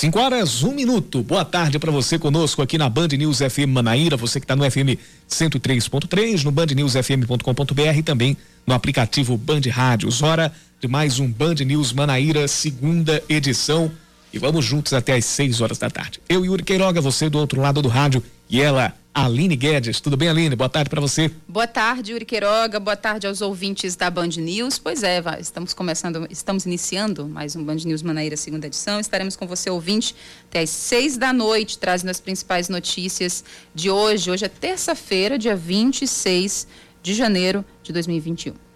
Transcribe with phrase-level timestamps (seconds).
[0.00, 1.22] 5 horas, um minuto.
[1.22, 4.64] Boa tarde para você conosco aqui na Band News FM Manaíra, você que está no
[4.64, 4.96] FM
[5.28, 8.34] 103.3, no bandnewsfm.com.br e também
[8.66, 10.22] no aplicativo Band Rádios.
[10.22, 10.50] Hora
[10.80, 13.92] de mais um Band News Manaíra, segunda edição.
[14.32, 16.18] E vamos juntos até às 6 horas da tarde.
[16.26, 20.00] Eu, Yuri Queiroga, você do outro lado do rádio e ela, Aline Guedes.
[20.00, 20.56] Tudo bem, Aline?
[20.56, 21.30] Boa tarde para você.
[21.46, 22.80] Boa tarde, Yuri Queiroga.
[22.80, 24.76] Boa tarde aos ouvintes da Band News.
[24.76, 28.98] Pois é, estamos começando, estamos iniciando mais um Band News Manaíra, segunda edição.
[28.98, 30.16] Estaremos com você, ouvinte,
[30.48, 34.30] até às seis da noite, trazendo as principais notícias de hoje.
[34.30, 36.66] Hoje é terça-feira, dia 26
[37.02, 38.69] de janeiro de 2021.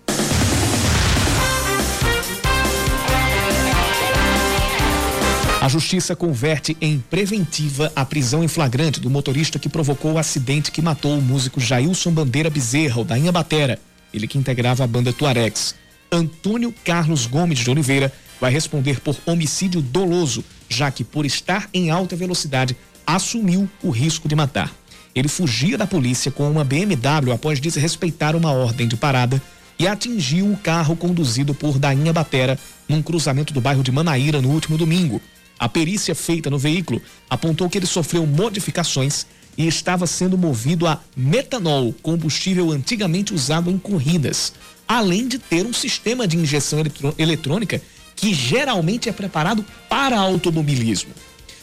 [5.64, 10.70] A justiça converte em preventiva a prisão em flagrante do motorista que provocou o acidente
[10.70, 13.78] que matou o músico Jailson Bandeira Bezerra, o da Inhabatera,
[14.12, 15.74] ele que integrava a banda Tuaregs.
[16.12, 21.88] Antônio Carlos Gomes de Oliveira vai responder por homicídio doloso, já que por estar em
[21.88, 22.76] alta velocidade
[23.06, 24.70] assumiu o risco de matar.
[25.14, 29.40] Ele fugia da polícia com uma BMW após desrespeitar uma ordem de parada
[29.78, 34.50] e atingiu o carro conduzido por Dainha Batera num cruzamento do bairro de Manaíra no
[34.50, 35.22] último domingo.
[35.64, 39.24] A perícia feita no veículo apontou que ele sofreu modificações
[39.56, 44.52] e estava sendo movido a metanol, combustível antigamente usado em corridas,
[44.86, 46.80] além de ter um sistema de injeção
[47.16, 47.80] eletrônica
[48.14, 51.14] que geralmente é preparado para automobilismo.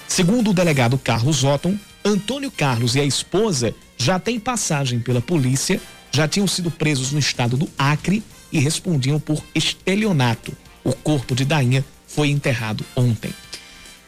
[0.07, 5.79] Segundo o delegado Carlos Otton, Antônio Carlos e a esposa já têm passagem pela polícia,
[6.11, 10.57] já tinham sido presos no estado do Acre e respondiam por estelionato.
[10.83, 13.31] O corpo de Dainha foi enterrado ontem.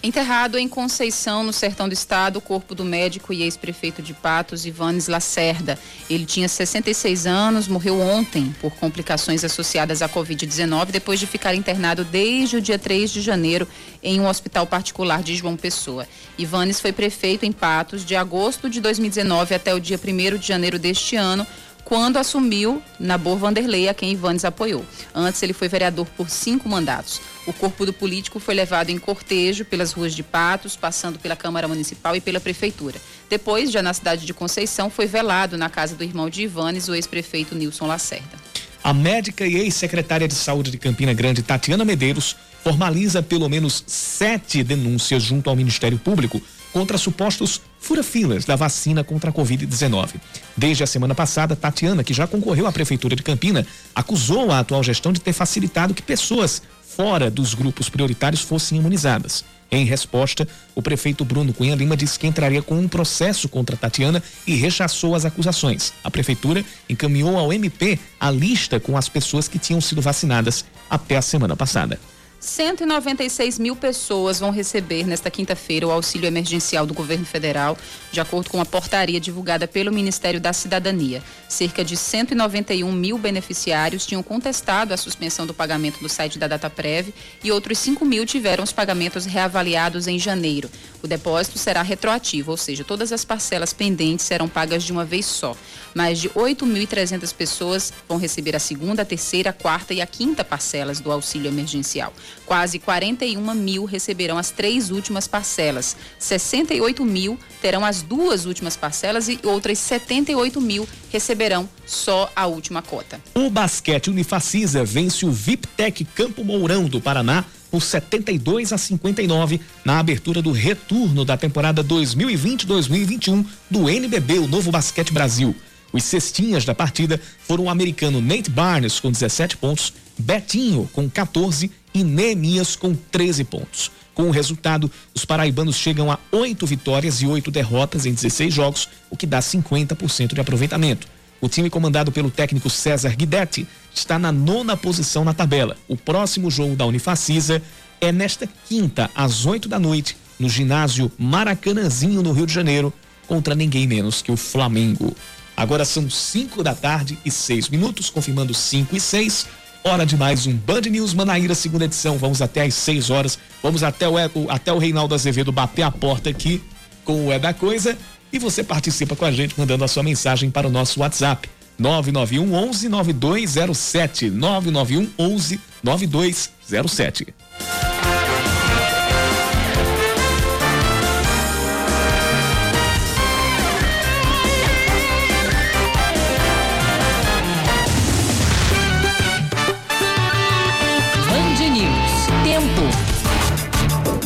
[0.06, 4.66] Enterrado em Conceição, no sertão do estado, o corpo do médico e ex-prefeito de Patos,
[4.66, 5.80] Ivanes Lacerda.
[6.10, 12.04] Ele tinha 66 anos, morreu ontem por complicações associadas à Covid-19, depois de ficar internado
[12.04, 13.66] desde o dia 3 de janeiro
[14.04, 16.06] em um hospital particular de João Pessoa.
[16.38, 20.78] Ivanes foi prefeito em Patos de agosto de 2019 até o dia 1 de janeiro
[20.78, 21.48] deste ano
[21.86, 24.86] quando assumiu Nabor Vanderlei, a quem Ivanes apoiou.
[25.14, 27.22] Antes, ele foi vereador por cinco mandatos.
[27.46, 31.68] O corpo do político foi levado em cortejo pelas ruas de Patos, passando pela Câmara
[31.68, 33.00] Municipal e pela Prefeitura.
[33.30, 36.96] Depois, já na cidade de Conceição, foi velado na casa do irmão de Ivanes, o
[36.96, 38.38] ex-prefeito Nilson Lacerda.
[38.84, 44.64] A médica e ex-secretária de Saúde de Campina Grande, Tatiana Medeiros, formaliza pelo menos sete
[44.64, 46.42] denúncias junto ao Ministério Público
[46.74, 50.16] contra supostos fura-filas da vacina contra a Covid-19.
[50.58, 54.84] Desde a semana passada, Tatiana, que já concorreu à Prefeitura de Campina, acusou a atual
[54.84, 59.46] gestão de ter facilitado que pessoas fora dos grupos prioritários fossem imunizadas.
[59.72, 64.22] Em resposta, o prefeito Bruno Cunha Lima disse que entraria com um processo contra Tatiana
[64.46, 65.94] e rechaçou as acusações.
[66.04, 71.18] A prefeitura encaminhou ao MP a lista com as pessoas que tinham sido vacinadas até
[71.18, 72.00] a semana passada.
[72.44, 77.78] 196 mil pessoas vão receber nesta quinta-feira o auxílio emergencial do governo federal,
[78.12, 81.24] de acordo com a portaria divulgada pelo Ministério da Cidadania.
[81.48, 87.14] Cerca de 191 mil beneficiários tinham contestado a suspensão do pagamento do site da DataPrev
[87.42, 90.70] e outros 5 mil tiveram os pagamentos reavaliados em janeiro.
[91.02, 95.26] O depósito será retroativo, ou seja, todas as parcelas pendentes serão pagas de uma vez
[95.26, 95.56] só.
[95.94, 100.44] Mais de 8.300 pessoas vão receber a segunda, a terceira, a quarta e a quinta
[100.44, 102.14] parcelas do auxílio emergencial.
[102.46, 105.96] Quase 41 mil receberão as três últimas parcelas.
[106.20, 112.82] 68 mil terão as duas últimas parcelas e outras 78 mil receberão só a última
[112.82, 113.22] cota.
[113.34, 119.98] O basquete Unifacisa vence o VIPTEC Campo Mourão do Paraná por 72 a 59 na
[119.98, 125.56] abertura do retorno da temporada 2020-2021 do NBB, o Novo Basquete Brasil.
[125.92, 131.72] Os cestinhas da partida foram o americano Nate Barnes com 17 pontos, Betinho com 14
[131.94, 133.92] e Neemias com 13 pontos.
[134.14, 138.90] Com o resultado, os paraibanos chegam a oito vitórias e oito derrotas em 16 jogos,
[139.10, 141.08] o que dá 50% de aproveitamento.
[141.42, 145.76] O time comandado pelo técnico César Guidetti está na nona posição na tabela.
[145.88, 147.62] O próximo jogo da Unifacisa
[148.00, 152.94] é nesta quinta, às 8 da noite, no ginásio Maracanãzinho, no Rio de Janeiro,
[153.28, 155.16] contra ninguém menos que o Flamengo.
[155.56, 159.48] Agora são 5 da tarde e 6 minutos, confirmando 5 e 6.
[159.86, 162.18] Hora de mais um Band News Manaíra, segunda edição.
[162.18, 163.38] Vamos até às 6 horas.
[163.62, 164.16] Vamos até o,
[164.48, 166.64] até o Reinaldo Azevedo bater a porta aqui
[167.04, 167.98] com o É da Coisa.
[168.32, 171.50] E você participa com a gente mandando a sua mensagem para o nosso WhatsApp.
[171.78, 174.30] 991 11 9207.
[174.30, 177.28] 991 11 9207.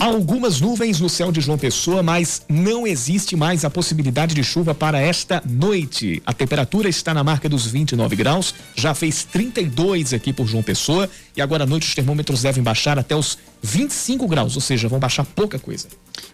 [0.08, 4.74] Algumas nuvens no céu de João Pessoa, mas não existe mais a possibilidade de chuva
[4.74, 6.24] para esta noite.
[6.26, 11.10] A temperatura está na marca dos 29 graus, já fez 32 aqui por João Pessoa
[11.36, 14.98] e agora à noite os termômetros devem baixar até os 25 graus, ou seja, vão
[14.98, 15.90] baixar pouca coisa.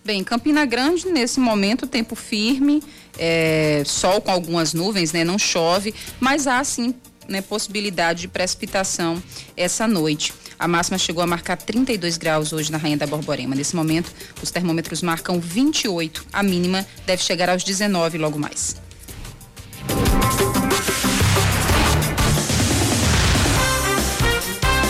[0.06, 2.80] Bem, Campina Grande, nesse momento, tempo firme,
[3.18, 5.24] é, sol com algumas nuvens, né?
[5.24, 6.94] Não chove, mas há sim
[7.28, 9.22] né, possibilidade de precipitação
[9.58, 10.32] essa noite.
[10.64, 13.54] A máxima chegou a marcar 32 graus hoje na Rainha da Borborema.
[13.54, 14.10] Nesse momento,
[14.42, 16.26] os termômetros marcam 28.
[16.32, 18.78] A mínima deve chegar aos 19 logo mais.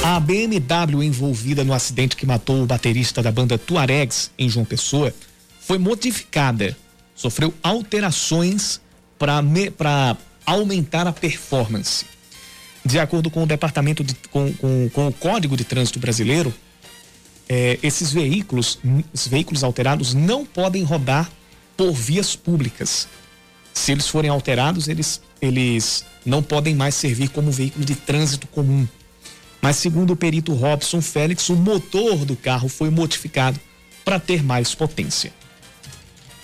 [0.03, 5.11] A BMW envolvida no acidente que matou o baterista da banda Tuaregs em João Pessoa
[5.59, 6.77] foi modificada.
[7.15, 8.79] Sofreu alterações
[9.17, 9.41] para
[10.45, 12.12] aumentar a performance.
[12.85, 16.53] De acordo com o departamento de, com, com, com, o Código de Trânsito Brasileiro,
[17.47, 18.79] é, esses veículos,
[19.13, 21.31] esses veículos alterados não podem rodar
[21.77, 23.07] por vias públicas.
[23.73, 28.87] Se eles forem alterados, eles, eles não podem mais servir como veículo de trânsito comum.
[29.61, 33.59] Mas segundo o perito Robson Félix, o motor do carro foi modificado
[34.03, 35.31] para ter mais potência.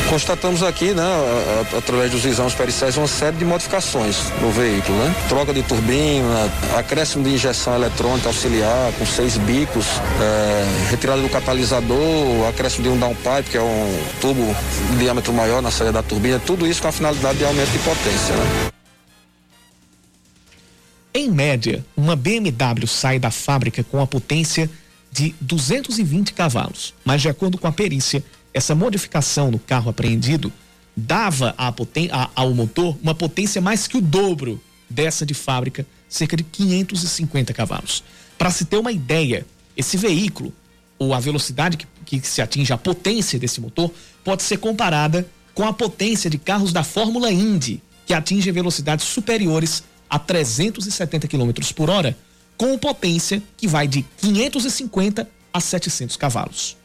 [0.09, 1.03] Constatamos aqui, né,
[1.77, 5.15] através dos exames periciais, uma série de modificações no veículo, né?
[5.29, 9.85] Troca de turbina, acréscimo de injeção eletrônica auxiliar com seis bicos,
[10.19, 14.43] é, retirada do catalisador, acréscimo de um downpipe, que é um tubo
[14.89, 17.77] de diâmetro maior na saída da turbina, tudo isso com a finalidade de aumento de
[17.77, 18.71] potência, né?
[21.13, 24.67] Em média, uma BMW sai da fábrica com a potência
[25.11, 28.23] de 220 cavalos, mas de acordo com a perícia,
[28.53, 30.51] essa modificação no carro apreendido
[30.95, 31.67] dava a
[32.11, 37.53] a, ao motor uma potência mais que o dobro dessa de fábrica, cerca de 550
[37.53, 38.03] cavalos.
[38.37, 39.45] Para se ter uma ideia,
[39.77, 40.53] esse veículo,
[40.97, 41.87] ou a velocidade que,
[42.19, 43.91] que se atinge a potência desse motor,
[44.23, 49.83] pode ser comparada com a potência de carros da Fórmula Indy, que atinge velocidades superiores
[50.09, 52.17] a 370 km por hora,
[52.57, 56.78] com potência que vai de 550 a 700 cavalos.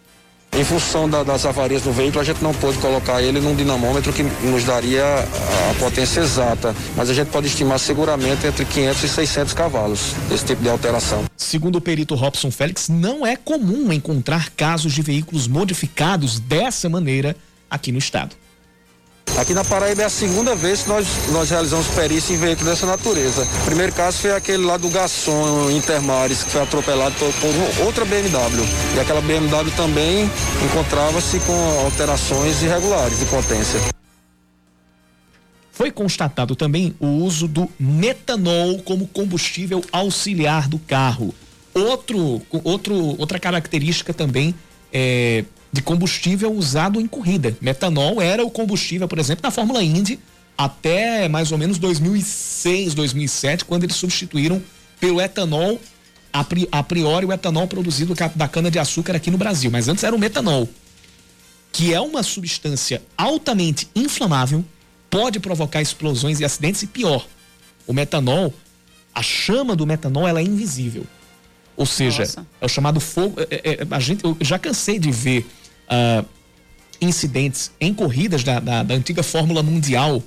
[0.56, 4.12] Em função da, das avarias do veículo, a gente não pôde colocar ele num dinamômetro
[4.12, 9.08] que nos daria a, potência exata, mas a gente pode estimar seguramente entre 500 e
[9.08, 11.24] 600 cavalos esse tipo de alteração.
[11.36, 17.36] Segundo o perito Robson Félix, não é comum encontrar casos de veículos modificados dessa maneira
[17.68, 18.36] aqui no estado.
[19.36, 22.86] Aqui na Paraíba é a segunda vez que nós, nós realizamos perícia em veículos dessa
[22.86, 23.42] natureza.
[23.62, 28.04] O primeiro caso foi aquele lá do Garçom Intermares, que foi atropelado por, por outra
[28.04, 28.64] BMW.
[28.94, 30.30] E aquela BMW também
[30.64, 33.80] encontrava-se com alterações irregulares de potência.
[35.72, 41.34] Foi constatado também o uso do metanol como combustível auxiliar do carro.
[41.74, 44.54] Outro, outro, outra característica também
[44.92, 45.44] é,
[45.74, 47.56] de combustível usado em corrida.
[47.60, 50.20] Metanol era o combustível, por exemplo, na Fórmula Indy
[50.56, 54.62] até mais ou menos 2006, 2007, quando eles substituíram
[55.00, 55.80] pelo etanol,
[56.32, 60.68] a priori o etanol produzido da cana-de-açúcar aqui no Brasil, mas antes era o metanol,
[61.72, 64.64] que é uma substância altamente inflamável,
[65.10, 67.26] pode provocar explosões e acidentes e pior,
[67.84, 68.54] o metanol,
[69.12, 71.04] a chama do metanol ela é invisível.
[71.76, 72.46] Ou seja, Nossa.
[72.60, 73.40] é o chamado fogo.
[73.40, 75.44] É, é, é, a gente, eu já cansei de ver
[75.88, 76.26] uh,
[77.00, 80.22] incidentes em corridas da, da, da antiga Fórmula Mundial,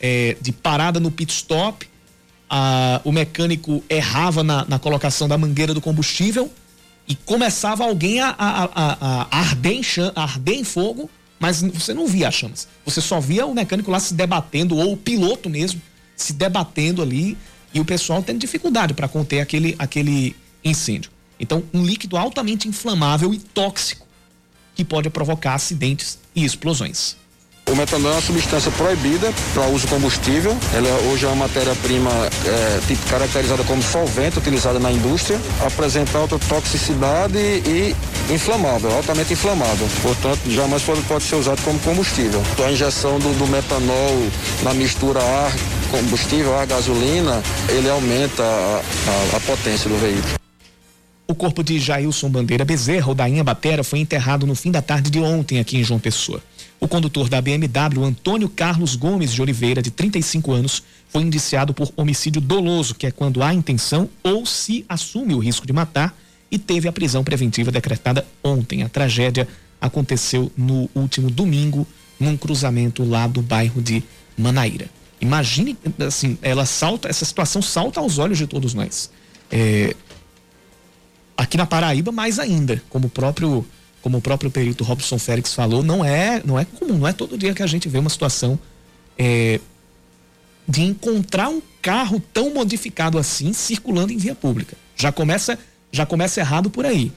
[0.00, 1.88] é, de parada no pit stop,
[3.04, 6.52] o mecânico errava na, na, colocação da mangueira do combustível
[7.08, 9.82] e começava alguém a, a, a, arder, em
[10.14, 12.68] arder em fogo, mas você não via as chamas.
[12.84, 15.80] Você só via o mecânico lá se debatendo, ou o piloto mesmo,
[16.16, 17.36] se debatendo ali,
[17.72, 21.10] e o pessoal tendo dificuldade para conter aquele, aquele incêndio.
[21.38, 24.06] Então, um líquido altamente inflamável e tóxico
[24.74, 27.16] que pode provocar acidentes e explosões.
[27.66, 30.54] O metanol é uma substância proibida para uso combustível.
[30.74, 35.40] Ela hoje é uma matéria-prima é, caracterizada como solvente, utilizada na indústria.
[35.64, 37.96] Apresenta alta toxicidade e
[38.30, 39.88] inflamável, altamente inflamável.
[40.02, 42.42] Portanto, jamais pode, pode ser usado como combustível.
[42.64, 44.28] A injeção do, do metanol
[44.62, 45.52] na mistura ar
[45.90, 48.82] combustível, ar gasolina, ele aumenta a,
[49.32, 50.43] a, a potência do veículo.
[51.26, 55.10] O corpo de Jailson Bandeira Bezerra, ou da Batera, foi enterrado no fim da tarde
[55.10, 56.42] de ontem aqui em João Pessoa.
[56.78, 61.90] O condutor da BMW, Antônio Carlos Gomes de Oliveira, de 35 anos, foi indiciado por
[61.96, 66.14] homicídio doloso, que é quando há intenção ou se assume o risco de matar,
[66.50, 68.82] e teve a prisão preventiva decretada ontem.
[68.82, 69.48] A tragédia
[69.80, 71.86] aconteceu no último domingo,
[72.20, 74.02] num cruzamento lá do bairro de
[74.36, 74.90] Manaíra.
[75.22, 75.74] Imagine,
[76.06, 79.10] assim, ela salta, essa situação salta aos olhos de todos nós.
[79.50, 79.94] É,
[81.36, 83.66] aqui na Paraíba mais ainda, como o próprio
[84.00, 87.38] como o próprio perito Robson Félix falou, não é, não é comum, não é todo
[87.38, 88.58] dia que a gente vê uma situação
[89.16, 89.58] é,
[90.68, 94.76] de encontrar um carro tão modificado assim circulando em via pública.
[94.94, 95.58] Já começa,
[95.90, 97.10] já começa errado por aí.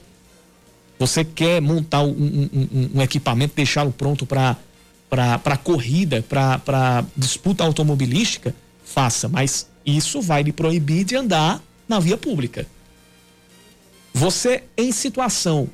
[0.98, 9.28] Você quer montar um, um, um equipamento, deixá-lo pronto para corrida, para disputa automobilística, faça,
[9.28, 12.66] mas isso vai lhe proibir de andar na via pública.
[14.18, 15.68] Você, em situação,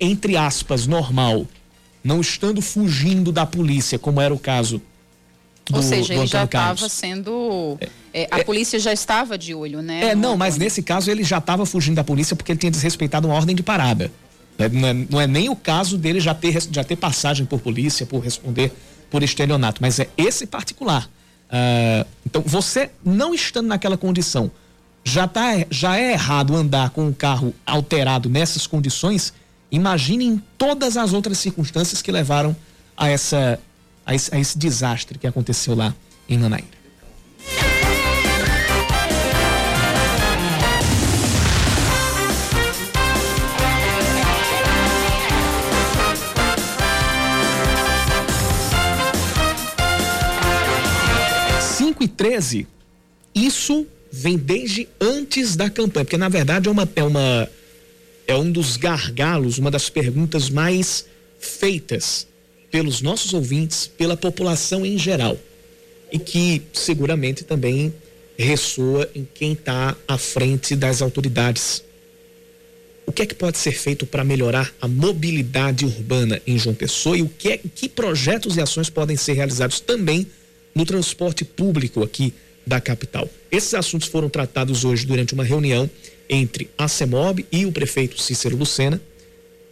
[0.00, 1.46] entre aspas, normal,
[2.04, 4.82] não estando fugindo da polícia, como era o caso
[5.70, 7.78] do, Ou seja, do ele já estava sendo.
[8.12, 10.10] É, a é, polícia já estava de olho, né?
[10.10, 13.28] É, não, mas nesse caso ele já estava fugindo da polícia porque ele tinha desrespeitado
[13.28, 14.10] uma ordem de parada.
[14.58, 17.60] É, não é, não é, nem o caso dele já ter, já ter passagem por
[17.60, 18.72] polícia, por responder
[19.10, 21.08] por estelionato, mas é esse particular.
[21.48, 24.50] Uh, então, você não estando naquela condição,
[25.04, 29.32] já, tá, já é errado andar com um carro alterado nessas condições,
[29.70, 32.54] imagine em todas as outras circunstâncias que levaram
[32.96, 33.58] a, essa,
[34.04, 35.94] a, esse, a esse desastre que aconteceu lá
[36.28, 36.78] em Manaíra.
[52.00, 52.64] E treze,
[53.34, 57.48] isso vem desde antes da campanha, porque na verdade é uma, é uma
[58.26, 61.06] é um dos gargalos, uma das perguntas mais
[61.38, 62.26] feitas
[62.70, 65.38] pelos nossos ouvintes, pela população em geral,
[66.12, 67.92] e que seguramente também
[68.36, 71.82] ressoa em quem está à frente das autoridades.
[73.06, 77.16] O que é que pode ser feito para melhorar a mobilidade urbana em João Pessoa
[77.16, 80.26] e o que, é, que projetos e ações podem ser realizados também
[80.74, 82.34] no transporte público aqui
[82.68, 83.28] da capital.
[83.50, 85.90] Esses assuntos foram tratados hoje durante uma reunião
[86.28, 89.00] entre a CEMOB e o prefeito Cícero Lucena.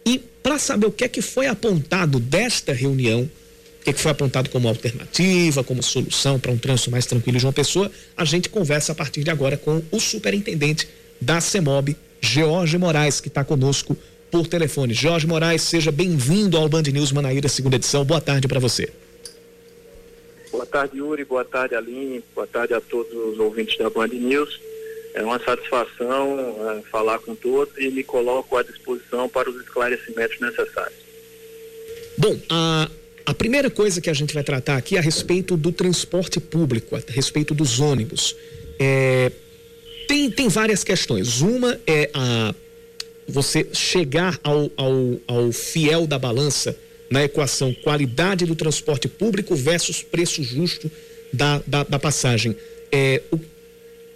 [0.05, 3.99] E para saber o que é que foi apontado desta reunião, o que, é que
[3.99, 8.25] foi apontado como alternativa, como solução para um trânsito mais tranquilo em João Pessoa, a
[8.25, 10.87] gente conversa a partir de agora com o superintendente
[11.21, 13.95] da CEMOB, George Moraes, que está conosco
[14.31, 14.93] por telefone.
[14.93, 18.03] Jorge Moraes, seja bem-vindo ao Band News Manaíra, segunda edição.
[18.03, 18.89] Boa tarde para você.
[20.57, 21.23] Boa tarde, Yuri.
[21.23, 22.23] Boa tarde, Aline.
[22.33, 24.59] Boa tarde a todos os ouvintes da Band News.
[25.13, 26.35] É uma satisfação
[26.79, 30.97] é, falar com todos e me coloco à disposição para os esclarecimentos necessários.
[32.17, 32.89] Bom, a,
[33.23, 36.95] a primeira coisa que a gente vai tratar aqui é a respeito do transporte público,
[36.95, 38.35] a respeito dos ônibus.
[38.79, 39.31] É,
[40.07, 41.39] tem, tem várias questões.
[41.39, 42.55] Uma é a
[43.27, 46.75] você chegar ao, ao, ao fiel da balança
[47.09, 50.91] na equação qualidade do transporte público versus preço justo
[51.31, 52.55] da, da, da passagem.
[52.91, 53.39] É, o,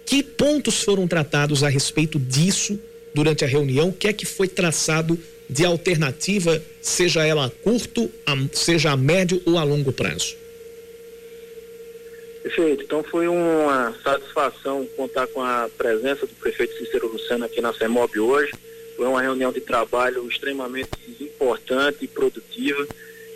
[0.04, 2.78] que pontos foram tratados a respeito disso
[3.14, 3.88] durante a reunião?
[3.88, 5.18] O que é que foi traçado
[5.48, 10.36] de alternativa, seja ela a curto, a, seja a médio ou a longo prazo?
[12.42, 12.82] Perfeito.
[12.84, 18.18] Então foi uma satisfação contar com a presença do prefeito Cícero Lucena aqui na CEMOB
[18.18, 18.52] hoje.
[18.96, 22.86] Foi uma reunião de trabalho extremamente importante e produtiva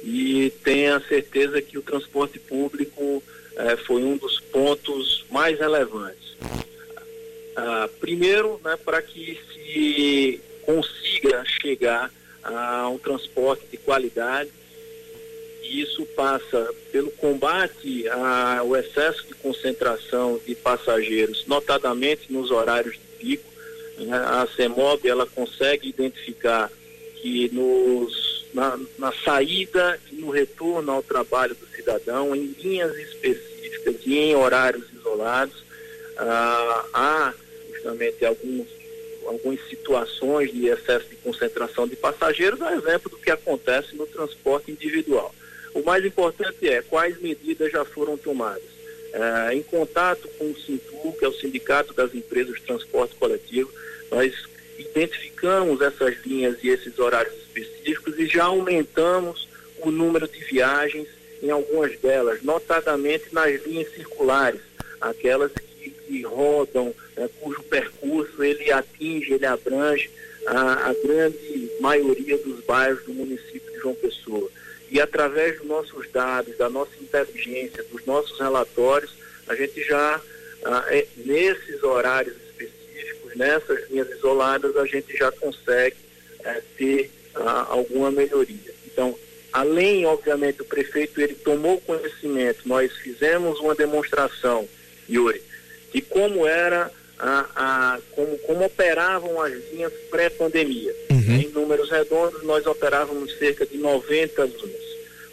[0.03, 3.23] e tenha certeza que o transporte público
[3.57, 6.37] eh, foi um dos pontos mais relevantes.
[7.57, 14.51] Ah, primeiro, né, para que se consiga chegar a um transporte de qualidade,
[15.63, 23.01] e isso passa pelo combate ao excesso de concentração de passageiros, notadamente nos horários de
[23.19, 23.56] pico.
[23.99, 26.71] Né, a CEMOB ela consegue identificar
[27.21, 33.97] que nos, na, na, saída e no retorno ao trabalho do cidadão, em linhas específicas
[34.05, 35.65] e em horários isolados,
[36.19, 37.35] ah, há
[37.73, 38.67] justamente alguns,
[39.26, 44.71] algumas situações de excesso de concentração de passageiros, a exemplo do que acontece no transporte
[44.71, 45.35] individual.
[45.75, 48.75] O mais importante é quais medidas já foram tomadas.
[49.18, 53.73] Ah, em contato com o Sintu, que é o Sindicato das Empresas de Transporte Coletivo,
[54.11, 54.35] nós
[54.78, 61.08] identificamos essas linhas e esses horários específicos e já aumentamos o número de viagens
[61.42, 64.61] em algumas delas, notadamente nas linhas circulares,
[65.00, 70.11] aquelas que, que rodam, né, cujo percurso ele atinge, ele abrange
[70.46, 74.50] a, a grande maioria dos bairros do município de João Pessoa.
[74.90, 79.12] E através dos nossos dados, da nossa inteligência, dos nossos relatórios,
[79.49, 80.21] a gente já,
[80.64, 82.47] ah, é, nesses horários
[83.37, 85.97] nessas linhas isoladas a gente já consegue
[86.43, 88.75] é, ter ah, alguma melhoria.
[88.87, 89.16] Então,
[89.52, 94.69] além, obviamente, o prefeito ele tomou conhecimento, nós fizemos uma demonstração,
[95.09, 95.43] Yuri,
[95.93, 101.06] de como era a, como, como operavam as linhas pré-pandemia, em
[101.57, 104.87] números redondos, nós operávamos cerca de 90 linhas.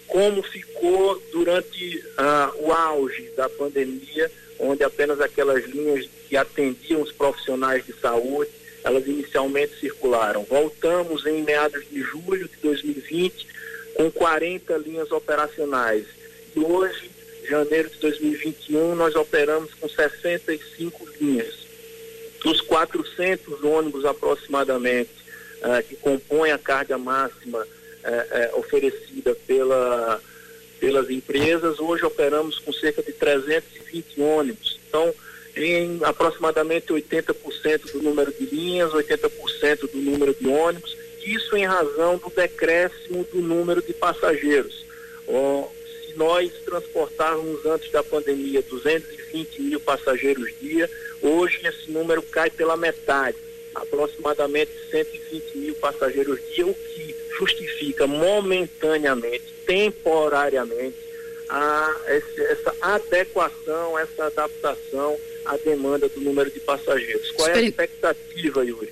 [0.07, 7.11] Como ficou durante ah, o auge da pandemia, onde apenas aquelas linhas que atendiam os
[7.11, 8.49] profissionais de saúde,
[8.83, 10.43] elas inicialmente circularam.
[10.43, 13.47] Voltamos em meados de julho de 2020
[13.95, 16.05] com 40 linhas operacionais.
[16.55, 17.09] E hoje,
[17.49, 21.63] janeiro de 2021, nós operamos com 65 linhas.
[22.43, 25.22] Dos 400 ônibus aproximadamente
[25.87, 30.21] que compõem a carga máxima uh, uh, oferecida pela,
[30.79, 34.79] pelas empresas, hoje operamos com cerca de 320 ônibus.
[34.87, 35.13] Então,
[35.55, 42.17] em aproximadamente 80% do número de linhas, 80% do número de ônibus, isso em razão
[42.17, 44.83] do decréscimo do número de passageiros.
[45.25, 50.89] Se nós transportávamos antes da pandemia 220 mil passageiros dia,
[51.21, 53.37] hoje esse número cai pela metade,
[53.75, 60.97] aproximadamente 120 mil passageiros dia, o que justifica momentaneamente, temporariamente,
[61.49, 67.31] a, essa adequação, essa adaptação à demanda do número de passageiros.
[67.31, 68.91] Qual é a expectativa, Yuri?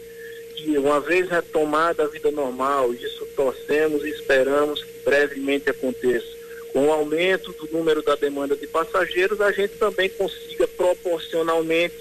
[0.55, 6.87] Que uma vez retomada a vida normal, isso torcemos e esperamos que brevemente aconteça, com
[6.87, 11.95] o aumento do número da demanda de passageiros, a gente também consiga proporcionalmente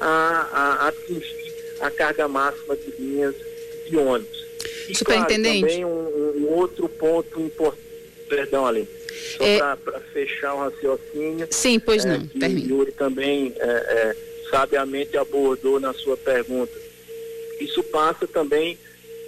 [0.00, 1.45] a, a atingir
[1.80, 3.34] a carga máxima de linhas
[3.88, 4.46] de ônibus.
[4.88, 5.60] E, Superintendente.
[5.60, 7.82] Claro, também um, um outro ponto importante,
[8.28, 8.88] perdão, Aline,
[9.36, 9.76] só é...
[9.76, 11.48] para fechar o um raciocínio.
[11.50, 12.18] Sim, pois é, não.
[12.18, 14.16] O Yuri também é, é,
[14.50, 16.72] sabiamente abordou na sua pergunta.
[17.60, 18.78] Isso passa também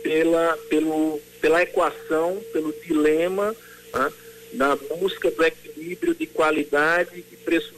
[0.03, 3.55] pela, pelo, pela equação, pelo dilema
[3.93, 4.13] né,
[4.55, 7.78] na busca do equilíbrio de qualidade e preço.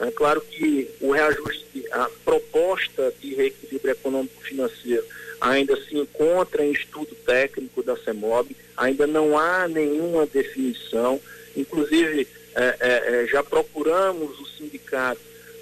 [0.00, 5.04] É claro que o reajuste, a proposta de reequilíbrio econômico-financeiro
[5.40, 11.20] ainda se encontra em estudo técnico da CEMOB, ainda não há nenhuma definição,
[11.56, 15.20] inclusive é, é, é, já procuramos o sindicato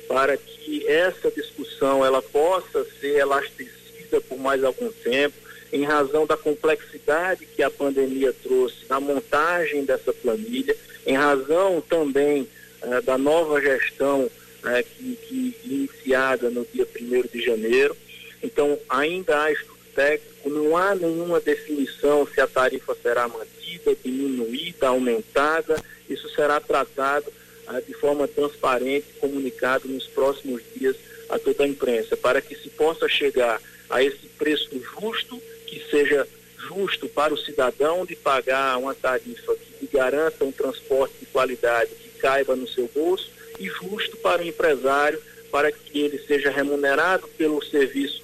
[0.09, 5.35] para que essa discussão ela possa ser elastecida por mais algum tempo,
[5.73, 12.47] em razão da complexidade que a pandemia trouxe na montagem dessa planilha, em razão também
[12.83, 14.31] é, da nova gestão
[14.65, 17.97] é, que, que iniciada no dia 1 de janeiro.
[18.43, 24.89] Então, ainda há estudo técnico, não há nenhuma definição se a tarifa será mantida, diminuída,
[24.89, 25.83] aumentada.
[26.09, 27.33] Isso será tratado
[27.67, 30.97] ah, de forma transparente, comunicado nos próximos dias
[31.29, 36.27] a toda a imprensa, para que se possa chegar a esse preço justo, que seja
[36.69, 41.91] justo para o cidadão de pagar uma tarifa que garanta um transporte de qualidade
[42.23, 47.63] caiba no seu bolso e justo para o empresário, para que ele seja remunerado pelo
[47.63, 48.23] serviço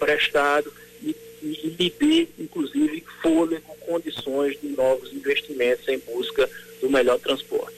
[0.00, 0.72] prestado
[1.02, 6.48] e, e, lhe dê, inclusive, fôlego, condições de novos investimentos em busca
[6.80, 7.76] do melhor transporte.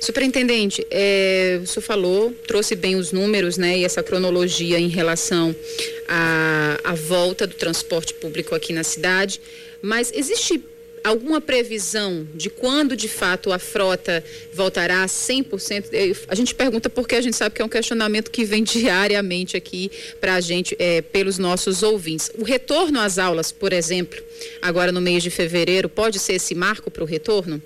[0.00, 5.54] Superintendente, é, o senhor falou, trouxe bem os números, né, e essa cronologia em relação
[6.06, 9.40] à, à volta do transporte público aqui na cidade,
[9.82, 10.62] mas existe
[11.04, 16.26] alguma previsão de quando de fato a frota voltará a 100%?
[16.28, 19.90] A gente pergunta porque a gente sabe que é um questionamento que vem diariamente aqui
[20.20, 22.30] para a gente, é, pelos nossos ouvintes.
[22.38, 24.22] O retorno às aulas, por exemplo,
[24.60, 27.62] agora no mês de fevereiro, pode ser esse marco para o retorno?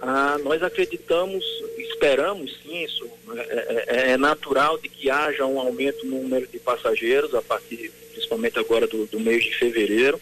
[0.00, 1.44] Ah, nós acreditamos,
[1.76, 6.46] esperamos sim, isso é, é, é, é, natural de que haja um aumento no número
[6.46, 10.20] de passageiros a partir, principalmente agora do, do mês de fevereiro.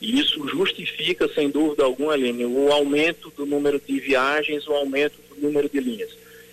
[0.00, 5.14] E isso justifica, sem dúvida alguma, Aline, o aumento do número de viagens, o aumento
[5.30, 6.10] do número de linhas.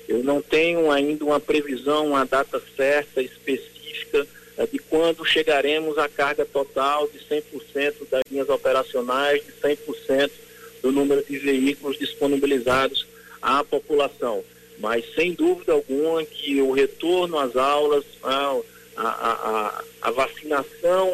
[0.08, 6.08] Eu não tenho ainda uma previsão, uma data certa, específica, ah, de quando chegaremos à
[6.08, 10.32] carga total de 100% das linhas operacionais, de 100%
[10.82, 13.08] do número de veículos disponibilizados
[13.42, 14.44] à população.
[14.80, 18.58] Mas, sem dúvida alguma, que o retorno às aulas, a,
[18.96, 21.10] a, a, a vacinação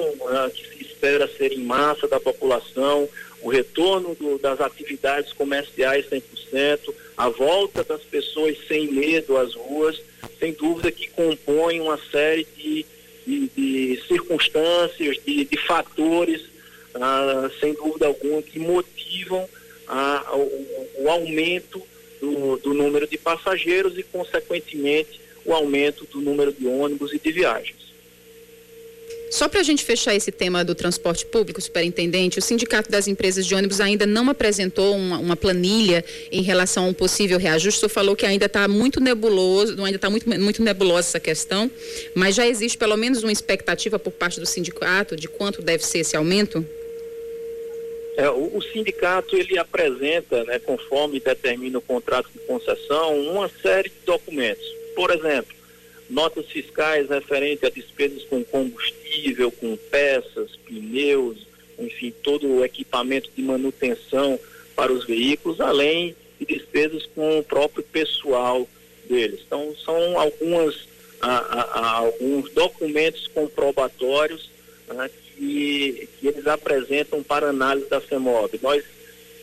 [0.53, 3.07] que se espera ser em massa da população,
[3.41, 10.01] o retorno do, das atividades comerciais 100%, a volta das pessoas sem medo às ruas,
[10.37, 12.85] sem dúvida que compõe uma série de,
[13.25, 16.41] de, de circunstâncias, de, de fatores,
[16.95, 19.47] ah, sem dúvida alguma, que motivam
[19.87, 21.81] ah, o, o, aumento
[22.19, 27.31] do, do número de passageiros e, consequentemente, o aumento do número de ônibus e de
[27.31, 27.88] viagens.
[29.29, 33.45] Só para a gente fechar esse tema do transporte público, superintendente, o Sindicato das Empresas
[33.45, 37.77] de Ônibus ainda não apresentou uma, uma planilha em relação a um possível reajuste.
[37.77, 41.69] O senhor falou que ainda está muito nebuloso, ainda está muito, muito nebulosa essa questão,
[42.15, 45.99] mas já existe pelo menos uma expectativa por parte do sindicato de quanto deve ser
[45.99, 46.65] esse aumento?
[48.17, 53.89] É, o, o, sindicato ele apresenta, né, conforme determina o contrato de concessão, uma série
[53.89, 54.65] de documentos.
[54.93, 55.55] Por exemplo,
[56.09, 61.45] notas fiscais referentes a despesas com combustível, com peças, pneus,
[61.77, 64.39] enfim, todo o equipamento de manutenção
[64.75, 68.67] para os veículos, além de despesas com o próprio pessoal
[69.07, 69.41] deles.
[69.45, 70.87] Então, são algumas,
[71.21, 74.49] a, a, a, alguns documentos comprobatórios
[74.87, 78.59] né, que, que eles apresentam para análise da CEMOB.
[78.61, 78.83] Nós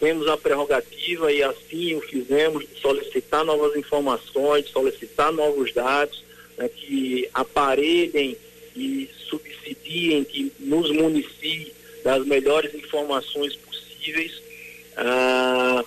[0.01, 6.26] temos a prerrogativa e assim o fizemos de solicitar novas informações, solicitar novos dados
[6.57, 8.37] né, que aparelhem
[8.75, 11.73] e subsidiem, que nos municiem
[12.05, 14.41] das melhores informações possíveis.
[14.97, 15.85] Ah,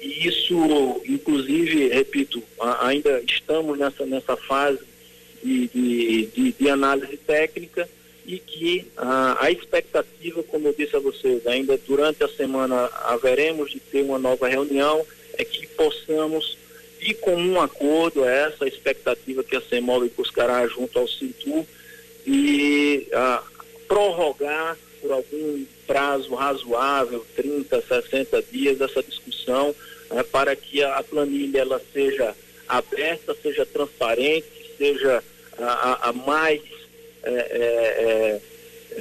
[0.00, 2.42] e isso, inclusive, repito,
[2.80, 4.80] ainda estamos nessa, nessa fase
[5.42, 7.88] de, de, de, de análise técnica
[8.26, 13.70] e que ah, a expectativa, como eu disse a vocês, ainda durante a semana haveremos
[13.70, 15.04] de ter uma nova reunião,
[15.34, 16.56] é que possamos
[17.00, 21.64] de comum acordo a essa expectativa que a CEMOB buscará junto ao Cintur
[22.26, 23.42] e ah,
[23.88, 29.74] prorrogar por algum prazo razoável, 30, 60 dias, essa discussão
[30.10, 32.36] né, para que a, planilha ela seja
[32.68, 35.24] aberta, seja transparente, seja
[35.58, 36.60] a, a mais
[37.22, 38.40] é, é,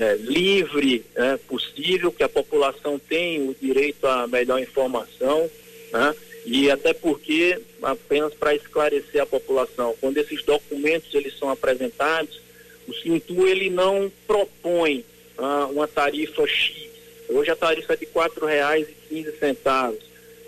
[0.02, 5.50] é, é livre né, possível, que a população tenha o direito à melhor informação,
[5.92, 6.16] né?
[6.46, 12.42] E até porque, apenas para esclarecer a população, quando esses documentos eles são apresentados,
[12.88, 15.06] o Cintu ele não propõe
[15.38, 16.90] ah, uma tarifa X.
[17.30, 19.98] Hoje a tarifa é de R$ 4,15.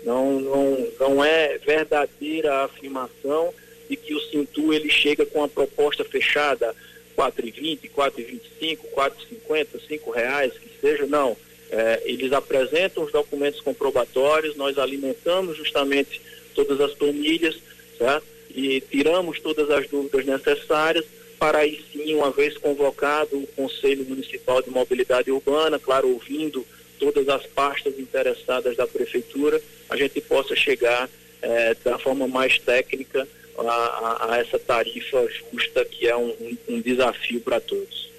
[0.04, 3.54] Não, não, não é verdadeira a afirmação
[3.88, 6.74] de que o Cintu ele chega com a proposta fechada
[7.16, 11.36] R$ 4,20, R$ 4,25, R$ 4,50, R$ reais, que seja, não
[11.72, 16.20] é, eles apresentam os documentos comprobatórios, nós alimentamos justamente
[16.54, 17.58] todas as planilhas,
[17.96, 18.26] certo?
[18.54, 21.06] E tiramos todas as dúvidas necessárias
[21.38, 26.64] para aí sim, uma vez convocado o Conselho Municipal de Mobilidade Urbana, claro, ouvindo
[27.00, 31.08] todas as pastas interessadas da Prefeitura, a gente possa chegar
[31.40, 33.26] é, da forma mais técnica
[33.58, 38.11] a, a, a, essa tarifa justa que é um, um, um desafio para todos.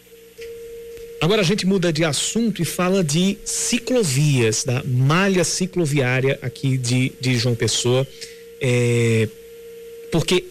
[1.24, 7.14] Agora a gente muda de assunto e fala de ciclovias, da malha cicloviária aqui de,
[7.18, 8.06] de João Pessoa.
[8.60, 9.30] É,
[10.12, 10.44] porque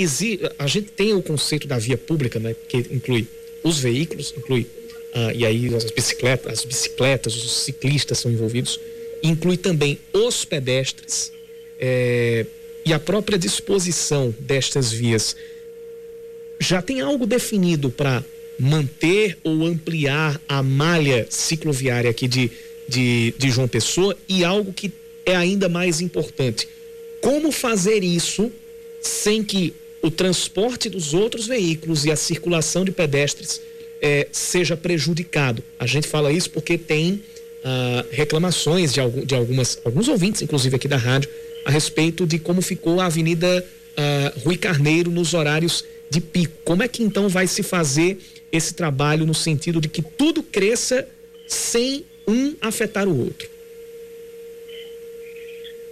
[0.59, 3.29] a gente tem o conceito da via pública, né, que inclui
[3.63, 4.67] os veículos, inclui
[5.13, 8.81] ah, e aí as bicicletas, as bicicletas, os ciclistas são envolvidos,
[9.23, 11.35] inclui também os pedestres
[11.79, 12.47] é,
[12.83, 15.37] e a própria disposição destas vias.
[16.59, 18.25] Já tem algo definido para
[18.59, 22.51] manter ou ampliar a malha cicloviária aqui de,
[22.89, 24.93] de, de João Pessoa e algo que
[25.25, 26.69] é ainda mais importante.
[27.21, 28.51] Como fazer isso
[29.01, 33.61] sem que o transporte dos outros veículos e a circulação de pedestres
[34.01, 35.63] eh, seja prejudicado?
[35.79, 37.23] A gente fala isso porque tem
[37.65, 41.31] ah, reclamações de, algum, de algumas, alguns ouvintes, inclusive aqui da rádio,
[41.65, 43.65] a respeito de como ficou a Avenida
[43.97, 46.53] ah, Rui Carneiro nos horários de pico.
[46.65, 48.19] Como é que então vai se fazer
[48.53, 51.09] esse trabalho no sentido de que tudo cresça
[51.49, 53.49] sem um afetar o outro.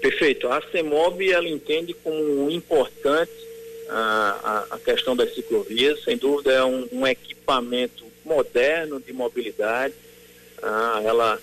[0.00, 0.46] Perfeito.
[0.48, 3.32] A CEMOB ela entende como importante
[3.88, 6.04] a, a, a questão das ciclovias.
[6.04, 9.94] Sem dúvida é um, um equipamento moderno de mobilidade.
[10.62, 11.40] Ah, ela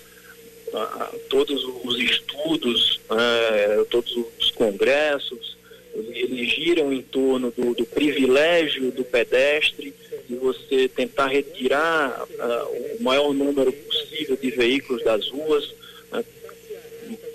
[1.28, 5.57] todos os estudos, ah, todos os congressos,
[5.98, 9.94] eles giram em torno do, do privilégio do pedestre,
[10.28, 15.64] de você tentar retirar uh, o maior número possível de veículos das ruas,
[16.12, 16.24] uh,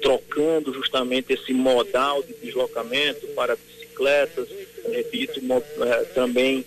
[0.02, 4.48] trocando justamente esse modal de deslocamento para bicicletas,
[4.92, 6.66] repito, uh, também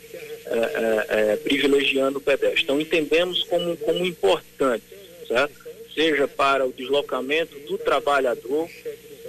[1.42, 2.62] privilegiando o pedestre.
[2.62, 4.84] Então entendemos como, como importante,
[5.26, 5.66] certo?
[5.92, 8.68] seja para o deslocamento do trabalhador,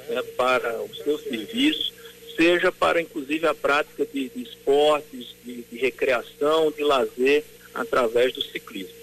[0.10, 1.93] né, para o seu serviço,
[2.38, 8.41] seja para inclusive a prática de, de esportes, de, de, recreação, de lazer através do
[8.41, 8.95] ciclismo.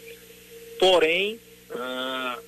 [0.79, 1.39] Porém,
[1.71, 2.39] ah,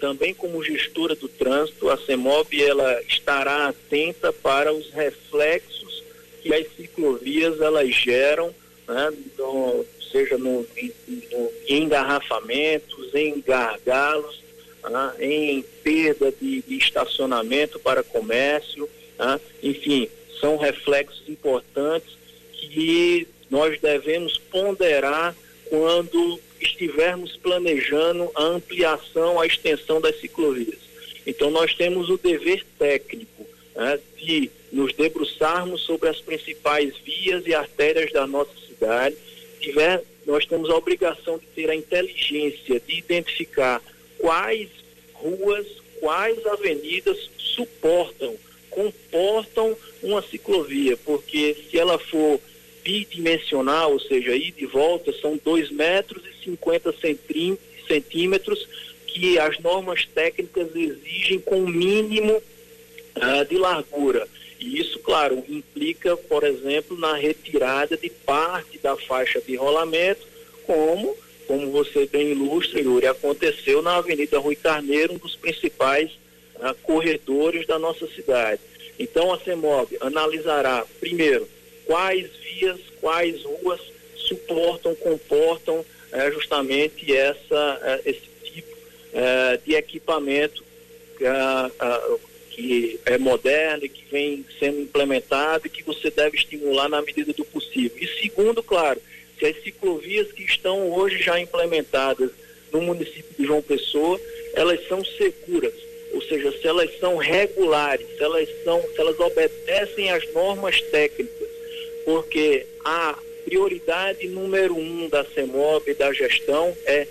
[0.00, 6.04] também como gestora do trânsito, a CEMOB ela estará atenta para os reflexos
[6.42, 8.54] que as ciclovias elas geram
[8.86, 14.40] né, no, seja no, no, em engarrafamentos, em gargalos,
[14.88, 20.08] né, em perda de, de, estacionamento para comércio, né, enfim,
[20.40, 22.16] são reflexos importantes
[22.52, 25.34] que nós devemos ponderar
[25.68, 30.78] quando estivermos planejando a ampliação, a extensão das ciclovias.
[31.26, 37.54] Então, nós temos o dever técnico né, de nos debruçarmos sobre as principais vias e
[37.54, 39.16] artérias da nossa cidade.
[39.60, 43.82] Tiver, nós temos a obrigação de ter a inteligência de identificar
[44.18, 44.68] quais
[45.12, 45.66] ruas,
[46.00, 48.36] quais avenidas suportam,
[48.70, 52.40] comportam uma ciclovia, porque se ela for
[52.82, 56.94] bidimensional, ou seja, ida e volta, são 2 metros e 50
[57.88, 58.68] centímetros
[59.06, 62.34] que as normas técnicas exigem com o mínimo
[63.16, 64.28] uh, de largura.
[64.60, 70.26] E isso, claro, implica, por exemplo, na retirada de parte da faixa de rolamento,
[70.64, 76.10] como, como você bem ilustra, Yuri, aconteceu na Avenida Rui Carneiro, um dos principais
[76.56, 78.60] uh, corredores da nossa cidade.
[78.98, 81.48] Então, a CEMOB analisará, primeiro,
[81.84, 83.80] quais vias, quais ruas
[84.16, 88.76] suportam, comportam uh, justamente essa, uh, esse tipo
[89.64, 90.62] de equipamento
[92.50, 97.32] que é moderno e que vem sendo implementado e que você deve estimular na medida
[97.32, 97.96] do possível.
[98.00, 99.00] E segundo, claro,
[99.38, 102.30] se as ciclovias que estão hoje já implementadas
[102.72, 104.18] no município de João Pessoa,
[104.54, 105.74] elas são seguras,
[106.12, 111.48] ou seja, se elas são regulares, se elas são, se elas obedecem às normas técnicas,
[112.04, 117.06] porque a prioridade número um da CEMOB e da gestão é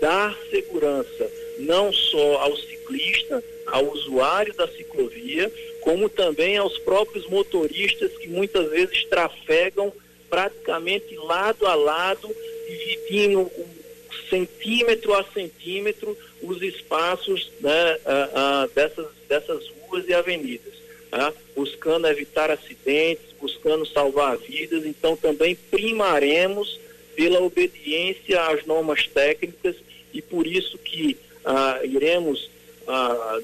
[0.00, 8.16] dar segurança não só ao ciclista, ao usuário da ciclovia, como também aos próprios motoristas
[8.18, 9.92] que muitas vezes trafegam
[10.28, 12.28] praticamente lado a lado,
[12.68, 13.50] dividindo
[14.28, 17.98] centímetro a centímetro os espaços né,
[18.74, 20.74] dessas, dessas ruas e avenidas,
[21.10, 21.32] tá?
[21.54, 24.84] buscando evitar acidentes, buscando salvar vidas.
[24.84, 26.78] Então, também primaremos
[27.14, 29.76] pela obediência às normas técnicas
[30.12, 32.50] e por isso que ah, iremos
[32.86, 33.40] ah,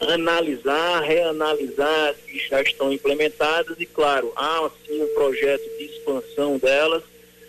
[0.00, 7.02] analisar, reanalisar que já estão implementadas e, claro, há sim um projeto de expansão delas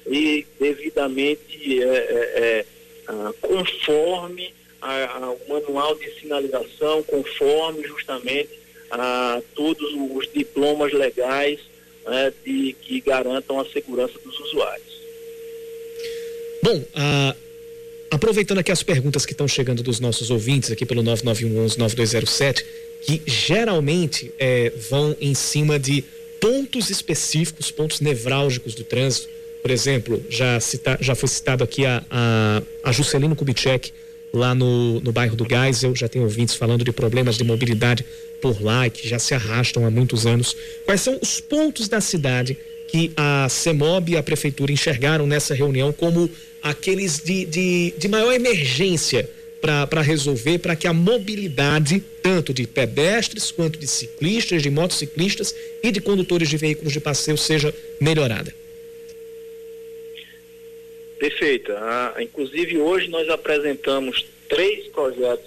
[0.06, 2.66] e devidamente é, é,
[3.08, 8.50] é, conforme ao manual de sinalização, conforme justamente
[8.92, 11.60] a todos os diplomas legais
[12.06, 14.94] né, de, que garantam a segurança dos usuários.
[16.62, 17.36] Bom, a
[18.14, 22.64] Aproveitando aqui as perguntas que estão chegando dos nossos ouvintes aqui pelo 9911-9207,
[23.08, 26.04] que geralmente é, vão em cima de
[26.40, 29.28] pontos específicos, pontos nevrálgicos do trânsito.
[29.64, 33.94] Por exemplo, já, cita, já foi citado aqui a, a, a Juscelino Kubitschek,
[34.34, 38.06] lá no, no bairro do Geisel, já tem ouvintes falando de problemas de mobilidade
[38.42, 40.54] por lá, que já se arrastam há muitos anos.
[40.84, 42.58] Quais são os pontos da cidade
[42.90, 46.30] que a CEMOB e a Prefeitura enxergaram nessa reunião como
[46.62, 49.30] aqueles de, de, de maior emergência
[49.62, 55.90] para resolver, para que a mobilidade, tanto de pedestres quanto de ciclistas, de motociclistas e
[55.90, 58.54] de condutores de veículos de passeio, seja melhorada.
[61.24, 61.72] Perfeito.
[61.72, 65.46] Ah, inclusive, hoje nós apresentamos três projetos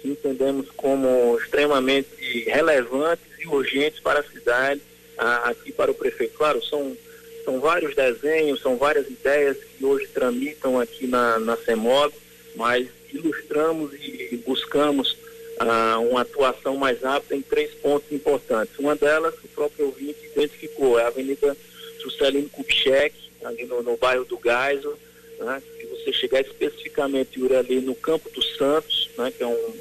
[0.00, 4.80] que entendemos como extremamente relevantes e urgentes para a cidade,
[5.18, 6.34] ah, aqui para o prefeito.
[6.34, 6.96] Claro, são
[7.44, 12.14] são vários desenhos, são várias ideias que hoje tramitam aqui na, na CEMOB,
[12.54, 15.16] mas ilustramos e buscamos
[15.58, 18.78] ah, uma atuação mais rápida em três pontos importantes.
[18.78, 21.56] Uma delas, o próprio ouvinte identificou, é a Avenida
[22.00, 23.12] Juscelino Kubitschek,
[23.44, 24.96] ali no, no bairro do Geisel,
[25.38, 25.62] né?
[25.78, 29.32] se você chegar especificamente ali no Campo dos Santos, né?
[29.36, 29.74] que é um,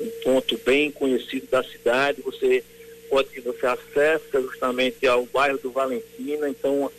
[0.00, 2.64] um ponto bem conhecido da cidade, você
[3.08, 6.90] pode, você acessa justamente ao bairro do Valentina, então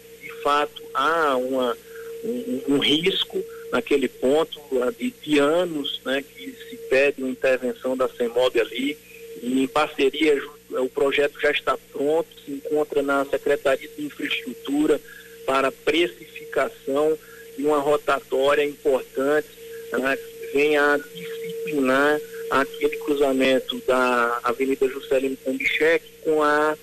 [0.43, 1.76] fato há uma,
[2.23, 4.60] um, um risco naquele ponto
[4.99, 8.97] de, de, anos né, que se pede uma intervenção da CEMOB ali
[9.41, 14.99] e em parceria o projeto já está pronto, se encontra na Secretaria de Infraestrutura
[15.45, 17.17] para precificação
[17.57, 19.47] de uma rotatória importante
[19.91, 20.17] né,
[20.53, 26.77] venha a disciplinar aquele cruzamento da Avenida Juscelino Kubitschek com a,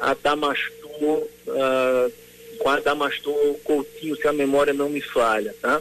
[0.00, 0.68] a Damastor
[1.02, 2.12] uh,
[2.58, 5.80] com a Damastor Coutinho, se a memória não me falha, tá?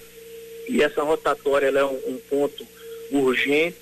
[0.69, 2.67] E essa rotatória é um, um, ponto
[3.11, 3.77] urgente,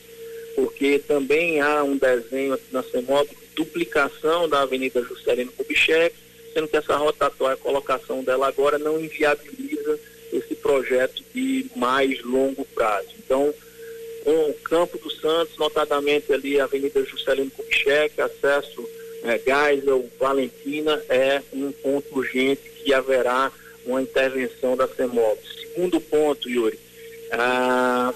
[0.55, 6.15] porque também há um desenho na CEMOB duplicação da Avenida Juscelino Kubitschek
[6.55, 9.99] sendo que essa rotatória, a colocação dela agora não inviabiliza
[10.75, 13.07] projeto de mais longo prazo.
[13.17, 13.53] Então,
[14.23, 18.85] com o Campo dos Santos, notadamente ali a Avenida Juscelino Kubitschek, acesso
[19.23, 23.51] é, Geisel, Valentina, é um ponto urgente que haverá
[23.85, 25.39] uma intervenção da CEMOB.
[25.61, 26.77] Segundo ponto, Yuri,
[27.31, 28.13] ah,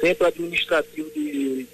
[0.00, 1.66] centro administrativo de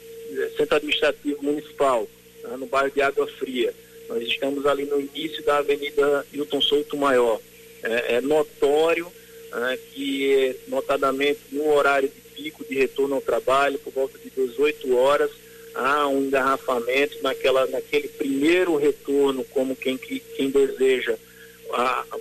[0.57, 2.07] centro administrativo municipal,
[2.43, 3.75] tá, no bairro de Água Fria.
[4.09, 7.41] Nós estamos ali no início da Avenida Hilton Souto Maior.
[7.83, 9.11] É, é notório
[9.53, 14.97] né, que, notadamente no horário de pico de retorno ao trabalho, por volta de 18
[14.97, 15.31] horas,
[15.75, 21.17] há um engarrafamento naquela, naquele primeiro retorno, como quem, quem deseja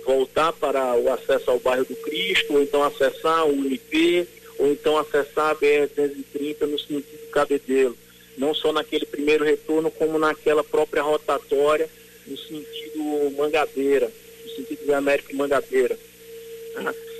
[0.04, 4.26] voltar para o acesso ao bairro do Cristo, ou então acessar o UNIP,
[4.58, 7.96] ou então acessar a BR-230 no sentido Cabedelo.
[8.36, 11.88] Não só naquele primeiro retorno, como naquela própria rotatória
[12.26, 14.10] no sentido Mangabeira,
[14.44, 15.98] no sentido de América e Mangabeira.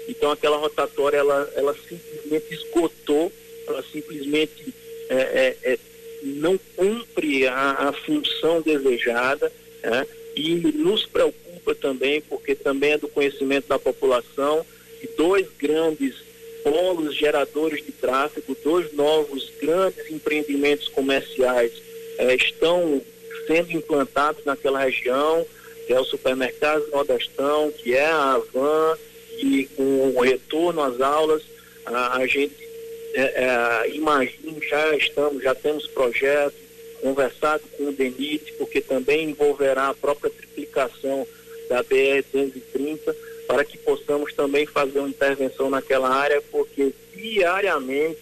[0.09, 3.33] Então aquela rotatória, ela, ela simplesmente esgotou,
[3.66, 4.75] ela simplesmente
[5.09, 5.79] é, é, é,
[6.23, 10.07] não cumpre a, a função desejada né?
[10.35, 14.64] e nos preocupa também, porque também é do conhecimento da população,
[15.01, 16.14] que dois grandes
[16.62, 21.73] polos geradores de tráfego, dois novos grandes empreendimentos comerciais
[22.19, 23.01] eh, estão
[23.47, 25.47] sendo implantados naquela região,
[25.87, 28.99] que é o supermercado Nordestão, que é a Avan,
[29.37, 31.42] e com o retorno às aulas,
[31.85, 32.66] a, a gente
[33.14, 36.59] é, é, imagina, já estamos, já temos projetos,
[37.01, 41.27] conversado com o DENIT, porque também envolverá a própria triplicação
[41.68, 43.14] da BR-230,
[43.46, 48.18] para que possamos também fazer uma intervenção naquela área, porque diariamente,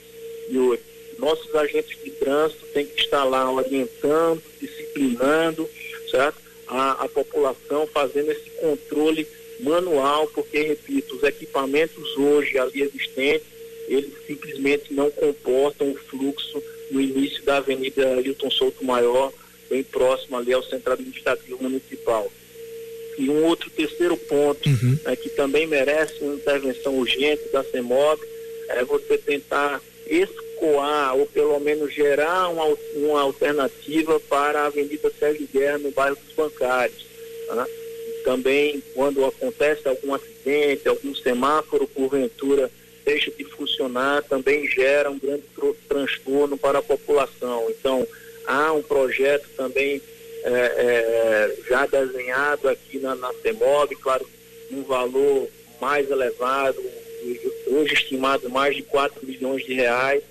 [0.51, 0.81] Yuri,
[1.19, 5.69] nossos agentes de trânsito têm que estar lá orientando, disciplinando,
[6.11, 6.37] certo?
[6.67, 9.27] A, a população fazendo esse controle
[9.65, 13.47] manual, porque, repito, os equipamentos hoje ali existentes,
[13.89, 19.33] eles simplesmente não comportam o fluxo no início da Avenida Hilton Souto Maior,
[19.69, 22.31] bem próximo ali ao Centro Administrativo Municipal.
[23.19, 24.99] E um outro terceiro ponto uhum.
[25.05, 28.21] né, que também merece uma intervenção urgente da CEMOB
[28.69, 32.65] é você tentar escoar ou pelo menos gerar uma,
[32.97, 37.07] uma alternativa para a Avenida Sérgio Guerra no bairro dos Bancários.
[37.47, 37.67] Tá?
[38.25, 42.71] Também quando acontece algum acidente, algum semáforo porventura
[43.05, 45.45] deixa de funcionar, também gera um grande
[45.87, 47.67] transtorno para a população.
[47.71, 48.07] Então,
[48.47, 50.01] há um projeto também
[50.43, 54.27] é, é, já desenhado aqui na, na CEMOB, claro,
[54.71, 55.49] um valor
[55.81, 56.83] mais elevado,
[57.67, 60.23] hoje estimado mais de 4 milhões de reais,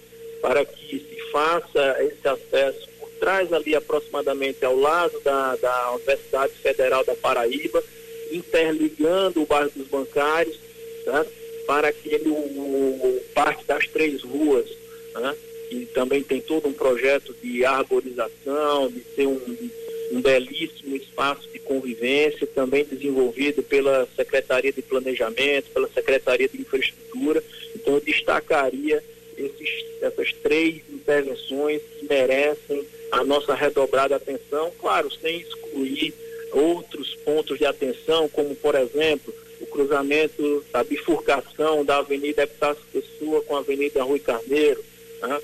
[0.41, 2.89] para que se faça esse acesso
[3.23, 7.81] por trás ali aproximadamente ao lado da, da Universidade Federal da Paraíba,
[8.33, 10.59] interligando o bairro dos bancários,
[11.05, 11.25] tá?
[11.65, 14.69] para aquele o, o Parque das Três Ruas,
[15.15, 15.35] né?
[15.69, 19.39] que também tem todo um projeto de arborização, de ser um,
[20.11, 27.41] um belíssimo espaço de convivência, também desenvolvido pela Secretaria de Planejamento, pela Secretaria de Infraestrutura.
[27.73, 29.01] Então, eu destacaria
[29.37, 36.13] esses, essas três intervenções que merecem a nossa redobrada atenção, claro, sem excluir
[36.51, 43.41] outros pontos de atenção, como, por exemplo, o cruzamento, a bifurcação da Avenida Epitácio Pessoa
[43.43, 44.83] com a Avenida Rui Carneiro,
[45.21, 45.39] né?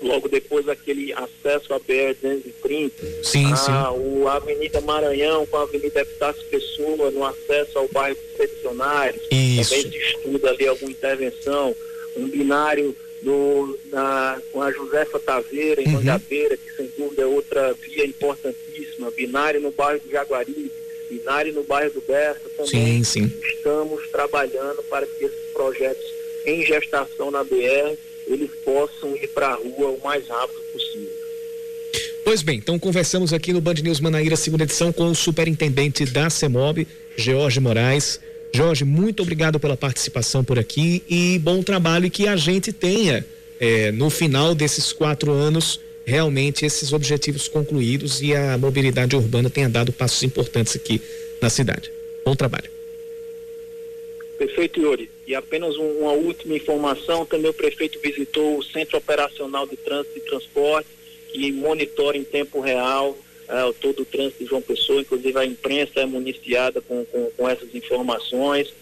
[0.00, 3.72] logo depois aquele acesso à BR-230, sim, a, sim.
[3.98, 9.22] O, a Avenida Maranhão com a Avenida Epitácio Pessoa no acesso ao bairro dos Peticionários,
[9.22, 11.74] também se estuda ali alguma intervenção,
[12.16, 15.94] um binário do, na, com a Josefa Taveira em uhum.
[15.94, 20.70] Mangabeira, que sem dúvida é outra via importantíssima, binário no bairro do Jaguaribe,
[21.10, 23.02] binário no bairro do Bessa também.
[23.02, 23.32] Sim, sim.
[23.56, 26.04] Estamos trabalhando para que esses projetos
[26.46, 31.16] em gestação na BR eles possam ir para a rua o mais rápido possível.
[32.24, 36.30] Pois bem, então conversamos aqui no Band News Manaíra, segunda edição, com o superintendente da
[36.30, 36.86] CEMOB,
[37.16, 38.20] George Moraes.
[38.54, 43.26] Jorge, muito obrigado pela participação por aqui e bom trabalho que a gente tenha,
[43.60, 49.68] é, no final desses quatro anos, realmente esses objetivos concluídos e a mobilidade urbana tenha
[49.68, 51.00] dado passos importantes aqui
[51.42, 51.90] na cidade.
[52.24, 52.70] Bom trabalho.
[54.38, 55.10] Perfeito, Yuri.
[55.26, 60.18] E apenas um, uma última informação, também o prefeito visitou o Centro Operacional de Trânsito
[60.18, 60.88] e Transporte,
[61.32, 63.16] que monitora em tempo real
[63.48, 67.48] uh, todo o trânsito de João Pessoa, inclusive a imprensa é municiada com, com, com
[67.48, 68.72] essas informações.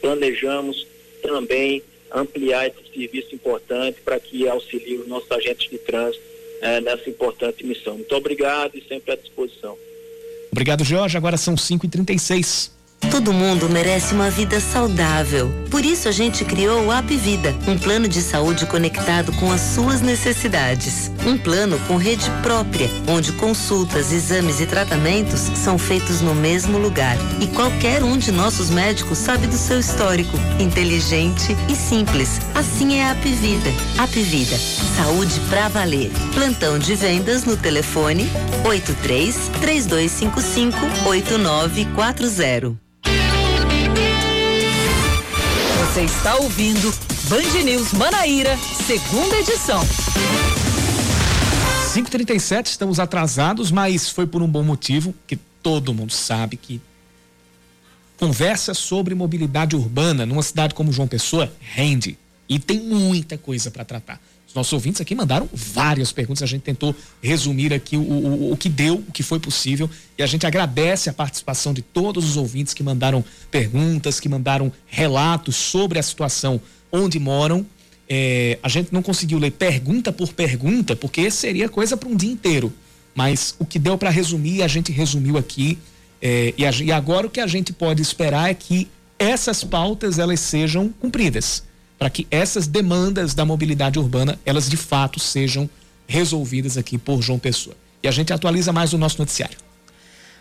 [0.00, 0.86] Planejamos
[1.22, 1.82] também
[2.12, 6.22] ampliar esse serviço importante para que auxilie os nossos agentes de trânsito
[6.60, 7.94] uh, nessa importante missão.
[7.94, 9.76] Muito obrigado e sempre à disposição.
[10.52, 11.16] Obrigado, Jorge.
[11.16, 12.70] Agora são 5h36.
[13.14, 15.48] Todo mundo merece uma vida saudável.
[15.70, 19.60] Por isso a gente criou o App Vida, um plano de saúde conectado com as
[19.60, 21.12] suas necessidades.
[21.24, 27.16] Um plano com rede própria, onde consultas, exames e tratamentos são feitos no mesmo lugar.
[27.40, 30.36] E qualquer um de nossos médicos sabe do seu histórico.
[30.58, 32.40] Inteligente e simples.
[32.52, 33.70] Assim é a App Vida.
[33.96, 34.58] App Vida.
[34.96, 36.10] Saúde pra valer.
[36.34, 38.28] Plantão de vendas no telefone
[38.64, 42.84] 83 3255 8940.
[45.94, 46.92] Você está ouvindo
[47.28, 49.80] Band News Manaíra, segunda edição.
[51.94, 56.80] 5h37, estamos atrasados, mas foi por um bom motivo, que todo mundo sabe que
[58.16, 62.18] conversa sobre mobilidade urbana numa cidade como João Pessoa rende.
[62.48, 64.20] E tem muita coisa para tratar.
[64.54, 68.68] Nossos ouvintes aqui mandaram várias perguntas, a gente tentou resumir aqui o, o, o que
[68.68, 72.72] deu, o que foi possível, e a gente agradece a participação de todos os ouvintes
[72.72, 76.60] que mandaram perguntas, que mandaram relatos sobre a situação
[76.92, 77.66] onde moram.
[78.08, 82.30] É, a gente não conseguiu ler pergunta por pergunta, porque seria coisa para um dia
[82.30, 82.72] inteiro.
[83.12, 85.78] Mas o que deu para resumir, a gente resumiu aqui.
[86.22, 88.88] É, e, a, e agora o que a gente pode esperar é que
[89.18, 91.64] essas pautas elas sejam cumpridas
[92.04, 95.70] para que essas demandas da mobilidade urbana, elas de fato sejam
[96.06, 97.74] resolvidas aqui por João Pessoa.
[98.02, 99.56] E a gente atualiza mais o nosso noticiário.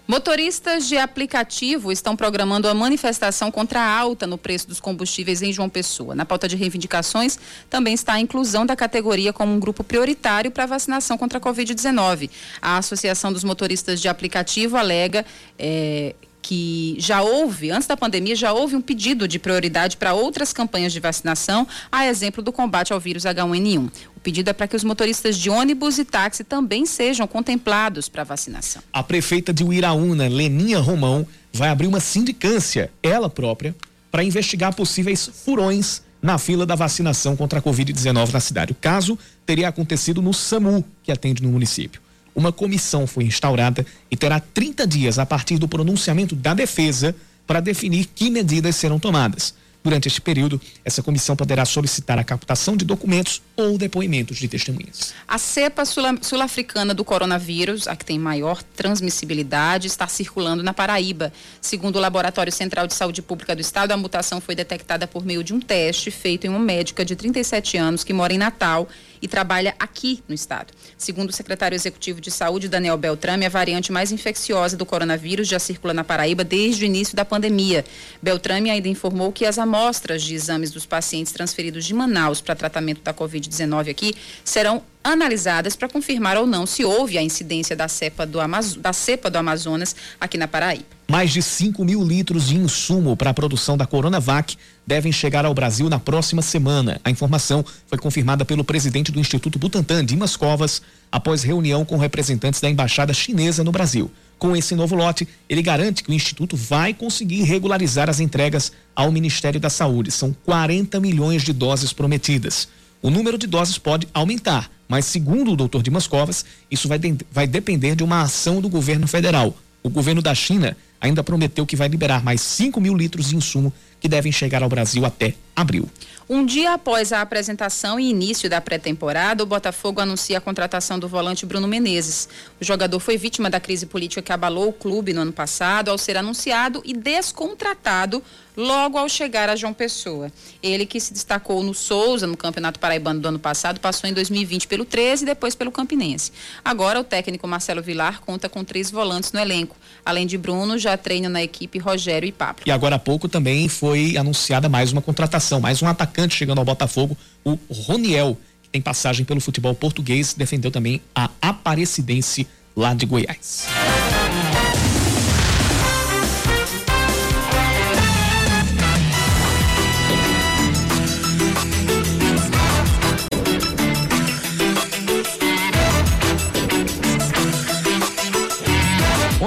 [0.06, 5.54] Motoristas de aplicativo estão programando a manifestação contra a alta no preço dos combustíveis em
[5.54, 6.14] João Pessoa.
[6.14, 7.40] Na pauta de reivindicações
[7.70, 12.30] também está a inclusão da categoria como um grupo prioritário para vacinação contra a Covid-19.
[12.62, 15.26] A Associação dos Motoristas de Aplicativo alega
[15.58, 16.14] é,
[16.44, 20.92] que já houve, antes da pandemia, já houve um pedido de prioridade para outras campanhas
[20.92, 23.90] de vacinação, a exemplo do combate ao vírus H1N1.
[24.16, 28.26] O pedido é para que os motoristas de ônibus e táxi também sejam contemplados para
[28.26, 28.84] vacinação.
[28.92, 33.74] A prefeita de Uiraúna, Leninha Romão, vai abrir uma sindicância, ela própria,
[34.12, 38.74] para investigar possíveis furões na fila da vacinação contra a Covid-19 na cidade.
[38.74, 42.03] O caso teria acontecido no SAMU, que atende no município
[42.36, 47.16] uma comissão foi instaurada e terá 30 dias a partir do pronunciamento da defesa
[47.46, 49.54] para definir que medidas serão tomadas.
[49.84, 55.14] Durante este período, essa comissão poderá solicitar a captação de documentos ou depoimentos de testemunhas.
[55.28, 61.34] A cepa sul-africana do coronavírus, a que tem maior transmissibilidade, está circulando na Paraíba.
[61.60, 65.44] Segundo o Laboratório Central de Saúde Pública do Estado, a mutação foi detectada por meio
[65.44, 68.88] de um teste feito em uma médica de 37 anos que mora em Natal
[69.24, 70.74] e trabalha aqui no estado.
[70.98, 75.58] Segundo o secretário executivo de saúde, Daniel Beltrame, a variante mais infecciosa do coronavírus já
[75.58, 77.86] circula na Paraíba desde o início da pandemia.
[78.22, 83.02] Beltrame ainda informou que as amostras de exames dos pacientes transferidos de Manaus para tratamento
[83.02, 84.14] da Covid-19 aqui
[84.44, 88.94] serão analisadas para confirmar ou não se houve a incidência da cepa do, Amazo da
[88.94, 90.86] cepa do Amazonas aqui na Paraíba.
[91.08, 94.56] Mais de 5 mil litros de insumo para a produção da Coronavac
[94.88, 97.00] devem chegar ao Brasil na próxima semana.
[97.04, 100.82] A informação foi confirmada pelo presidente do Instituto Butantan, Dimas Covas,
[101.12, 104.10] após reunião com representantes da embaixada chinesa no Brasil.
[104.40, 109.12] Com esse novo lote, ele garante que o Instituto vai conseguir regularizar as entregas ao
[109.12, 110.12] Ministério da Saúde.
[110.12, 112.68] São 40 milhões de doses prometidas.
[113.02, 117.18] O número de doses pode aumentar, mas segundo o doutor Dimas Covas, isso vai, de,
[117.32, 119.56] vai depender de uma ação do governo federal.
[119.82, 123.74] O governo da China ainda prometeu que vai liberar mais 5 mil litros de insumo
[124.00, 125.90] que devem chegar ao Brasil até abril.
[126.30, 131.08] Um dia após a apresentação e início da pré-temporada, o Botafogo anuncia a contratação do
[131.08, 132.30] volante Bruno Menezes.
[132.60, 135.98] O jogador foi vítima da crise política que abalou o clube no ano passado ao
[135.98, 138.24] ser anunciado e descontratado
[138.56, 140.32] logo ao chegar a João Pessoa.
[140.62, 144.68] Ele que se destacou no Souza, no Campeonato Paraibano do ano passado, passou em 2020
[144.68, 146.32] pelo 13 e depois pelo Campinense.
[146.64, 149.76] Agora o técnico Marcelo Vilar conta com três volantes no elenco.
[150.06, 152.64] Além de Bruno, já treina na equipe Rogério e Pablo.
[152.66, 156.66] E agora há pouco também foi anunciada mais uma contratação, mais um atacante chegando ao
[156.66, 163.06] Botafogo, o Roniel, que tem passagem pelo futebol português, defendeu também a Aparecidense lá de
[163.06, 163.68] Goiás.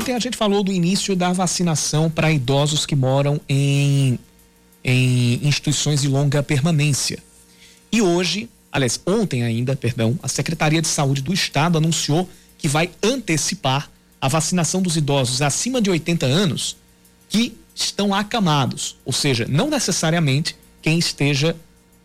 [0.06, 4.16] Ontem a gente falou do início da vacinação para idosos que moram em,
[4.84, 7.18] em instituições de longa permanência.
[7.90, 12.88] E hoje, aliás, ontem ainda, perdão, a Secretaria de Saúde do Estado anunciou que vai
[13.02, 13.90] antecipar
[14.20, 16.76] a vacinação dos idosos acima de 80 anos
[17.28, 21.56] que estão acamados, ou seja, não necessariamente quem esteja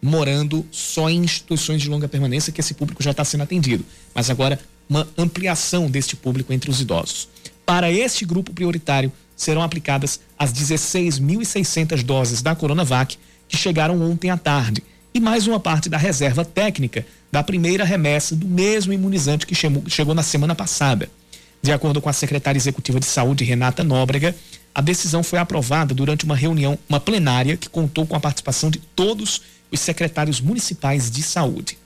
[0.01, 4.31] morando só em instituições de longa permanência, que esse público já está sendo atendido, mas
[4.31, 7.29] agora uma ampliação deste público entre os idosos.
[7.71, 13.17] Para este grupo prioritário, serão aplicadas as 16.600 doses da Coronavac
[13.47, 18.35] que chegaram ontem à tarde e mais uma parte da reserva técnica da primeira remessa
[18.35, 21.09] do mesmo imunizante que chegou na semana passada.
[21.61, 24.35] De acordo com a secretária executiva de saúde, Renata Nóbrega,
[24.75, 28.79] a decisão foi aprovada durante uma reunião, uma plenária, que contou com a participação de
[28.79, 31.77] todos os secretários municipais de saúde.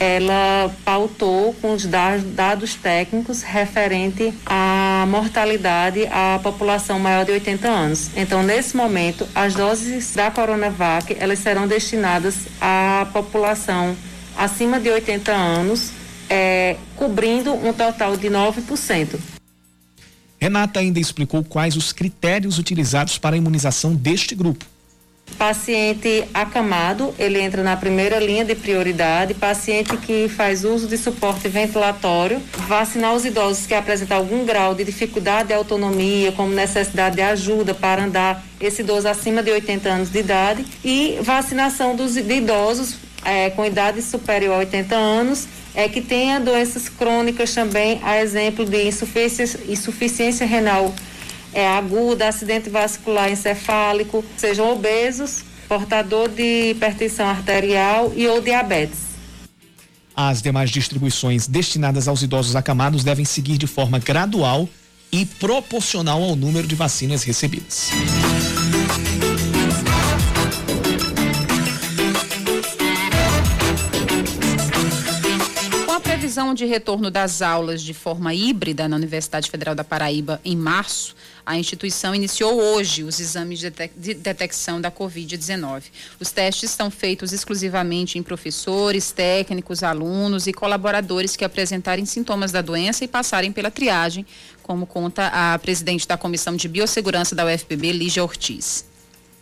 [0.00, 8.10] Ela pautou com os dados técnicos referente à mortalidade à população maior de 80 anos.
[8.16, 13.94] Então, nesse momento, as doses da Coronavac, elas serão destinadas à população
[14.38, 15.90] acima de 80 anos,
[16.30, 19.18] é, cobrindo um total de 9%.
[20.40, 24.64] Renata ainda explicou quais os critérios utilizados para a imunização deste grupo.
[25.38, 29.34] Paciente acamado, ele entra na primeira linha de prioridade.
[29.34, 34.84] Paciente que faz uso de suporte ventilatório, vacinar os idosos que apresentam algum grau de
[34.84, 40.10] dificuldade de autonomia, como necessidade de ajuda para andar, esse idoso acima de 80 anos
[40.10, 45.88] de idade, e vacinação dos de idosos é, com idade superior a 80 anos é
[45.88, 50.92] que tenha doenças crônicas também, a exemplo de insuficiência, insuficiência renal
[51.52, 59.10] é, aguda, acidente vascular encefálico, sejam obesos, portador de hipertensão arterial e ou diabetes.
[60.14, 64.68] As demais distribuições destinadas aos idosos acamados devem seguir de forma gradual
[65.12, 67.90] e proporcional ao número de vacinas recebidas.
[76.30, 81.16] Previsão de retorno das aulas de forma híbrida na Universidade Federal da Paraíba em março,
[81.44, 85.82] a instituição iniciou hoje os exames de detecção da Covid-19.
[86.20, 92.62] Os testes são feitos exclusivamente em professores, técnicos, alunos e colaboradores que apresentarem sintomas da
[92.62, 94.24] doença e passarem pela triagem,
[94.62, 98.88] como conta a presidente da Comissão de Biossegurança da UFPB, Lígia Ortiz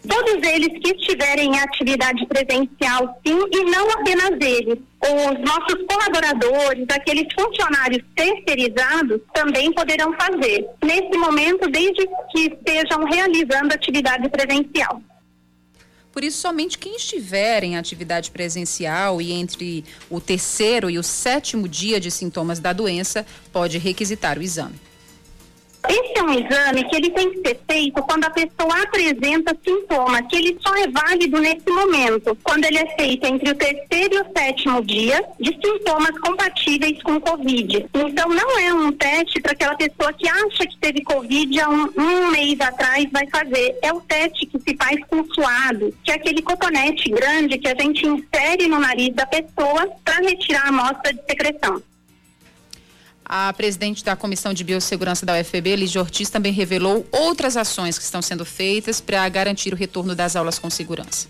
[0.07, 4.78] todos eles que estiverem em atividade presencial, sim, e não apenas eles.
[5.01, 10.66] Os nossos colaboradores, aqueles funcionários terceirizados, também poderão fazer.
[10.84, 15.01] Nesse momento, desde que estejam realizando atividade presencial.
[16.12, 21.68] Por isso, somente quem estiver em atividade presencial e entre o terceiro e o sétimo
[21.68, 24.88] dia de sintomas da doença pode requisitar o exame.
[25.86, 30.26] Esse é um exame que ele tem que ser feito quando a pessoa apresenta sintomas,
[30.28, 34.20] que ele só é válido nesse momento, quando ele é feito entre o terceiro e
[34.20, 37.86] o sétimo dia de sintomas compatíveis com Covid.
[37.94, 41.90] Então, não é um teste para aquela pessoa que acha que teve Covid há um,
[41.96, 43.78] um mês atrás vai fazer.
[43.82, 47.74] É o teste que se faz com suado, que é aquele cotonete grande que a
[47.80, 51.82] gente insere no nariz da pessoa para retirar a amostra de secreção.
[53.28, 58.04] A presidente da Comissão de Biossegurança da UFPB, Lígia Ortiz, também revelou outras ações que
[58.04, 61.28] estão sendo feitas para garantir o retorno das aulas com segurança.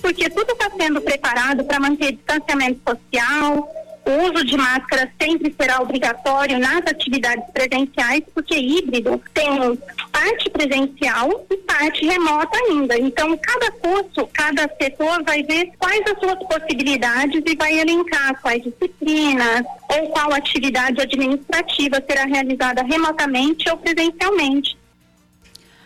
[0.00, 3.68] Porque tudo está sendo preparado para manter distanciamento social,
[4.04, 9.78] o uso de máscara sempre será obrigatório nas atividades presenciais, porque híbrido tem
[10.10, 12.98] parte presencial e parte remota ainda.
[12.98, 18.62] Então, cada curso, cada setor vai ver quais as suas possibilidades e vai elencar quais
[18.62, 24.81] disciplinas ou qual atividade administrativa será realizada remotamente ou presencialmente.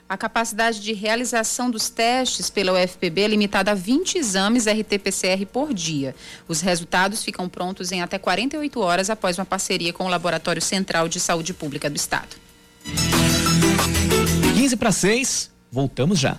[0.09, 5.75] A capacidade de realização dos testes pela UFPB é limitada a 20 exames RT-PCR por
[5.75, 6.15] dia.
[6.47, 11.09] Os resultados ficam prontos em até 48 horas após uma parceria com o Laboratório Central
[11.09, 12.37] de Saúde Pública do Estado.
[14.55, 16.39] 15 para 6, voltamos já.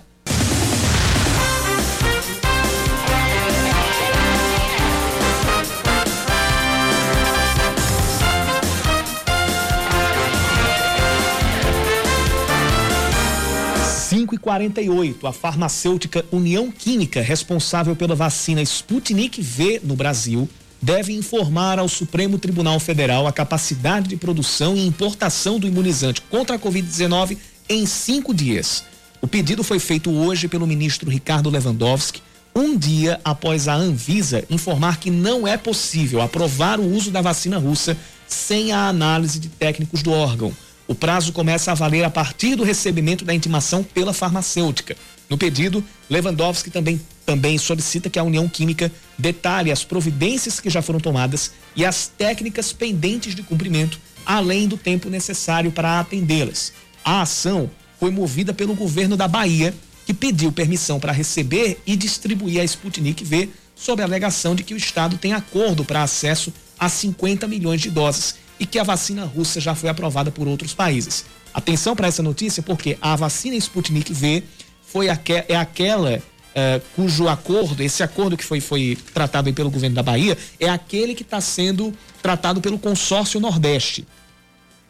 [14.38, 20.48] 5 48, a farmacêutica União Química, responsável pela vacina Sputnik V no Brasil,
[20.80, 26.56] deve informar ao Supremo Tribunal Federal a capacidade de produção e importação do imunizante contra
[26.56, 27.36] a Covid-19
[27.68, 28.84] em cinco dias.
[29.20, 32.22] O pedido foi feito hoje pelo ministro Ricardo Lewandowski,
[32.54, 37.58] um dia após a Anvisa informar que não é possível aprovar o uso da vacina
[37.58, 40.52] russa sem a análise de técnicos do órgão.
[40.88, 44.96] O prazo começa a valer a partir do recebimento da intimação pela farmacêutica.
[45.28, 50.80] No pedido, Lewandowski também, também solicita que a União Química detalhe as providências que já
[50.80, 56.72] foram tomadas e as técnicas pendentes de cumprimento, além do tempo necessário para atendê-las.
[57.04, 57.70] A ação
[58.00, 59.74] foi movida pelo governo da Bahia,
[60.06, 64.72] que pediu permissão para receber e distribuir a Sputnik V sob a alegação de que
[64.72, 69.24] o Estado tem acordo para acesso a 50 milhões de doses e que a vacina
[69.24, 71.24] russa já foi aprovada por outros países.
[71.52, 74.42] Atenção para essa notícia, porque a vacina Sputnik V
[74.82, 79.96] foi aque, é aquela uh, cujo acordo, esse acordo que foi, foi tratado pelo governo
[79.96, 81.92] da Bahia, é aquele que está sendo
[82.22, 84.06] tratado pelo consórcio Nordeste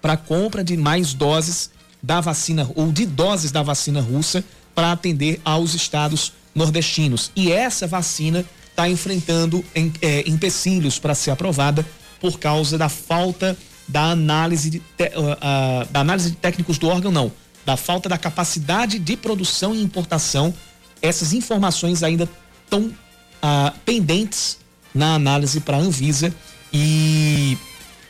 [0.00, 1.70] para compra de mais doses
[2.02, 4.44] da vacina ou de doses da vacina russa
[4.74, 7.32] para atender aos estados nordestinos.
[7.34, 11.84] E essa vacina está enfrentando em, é, empecilhos para ser aprovada
[12.20, 13.56] por causa da falta
[13.86, 17.32] da análise de, te, uh, uh, da análise de técnicos do órgão, não,
[17.64, 20.54] da falta da capacidade de produção e importação.
[21.00, 22.28] Essas informações ainda
[22.64, 24.58] estão uh, pendentes
[24.94, 26.34] na análise para a Anvisa
[26.72, 27.56] e,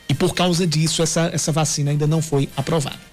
[0.09, 3.09] e por causa disso essa, essa vacina ainda não foi aprovada.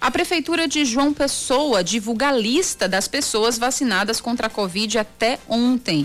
[0.00, 5.38] A Prefeitura de João Pessoa divulga a lista das pessoas vacinadas contra a Covid até
[5.48, 6.04] ontem.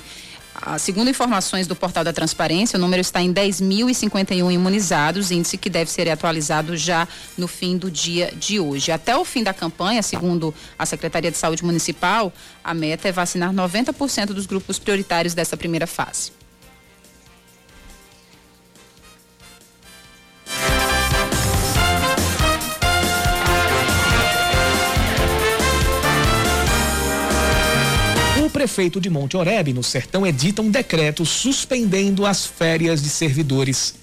[0.80, 5.90] Segundo informações do portal da Transparência, o número está em 10.051 imunizados, índice que deve
[5.90, 8.92] ser atualizado já no fim do dia de hoje.
[8.92, 12.34] Até o fim da campanha, segundo a Secretaria de Saúde Municipal,
[12.64, 16.37] a meta é vacinar 90% dos grupos prioritários dessa primeira fase.
[28.58, 33.94] Prefeito de Monte Oreb, no Sertão, edita um decreto suspendendo as férias de servidores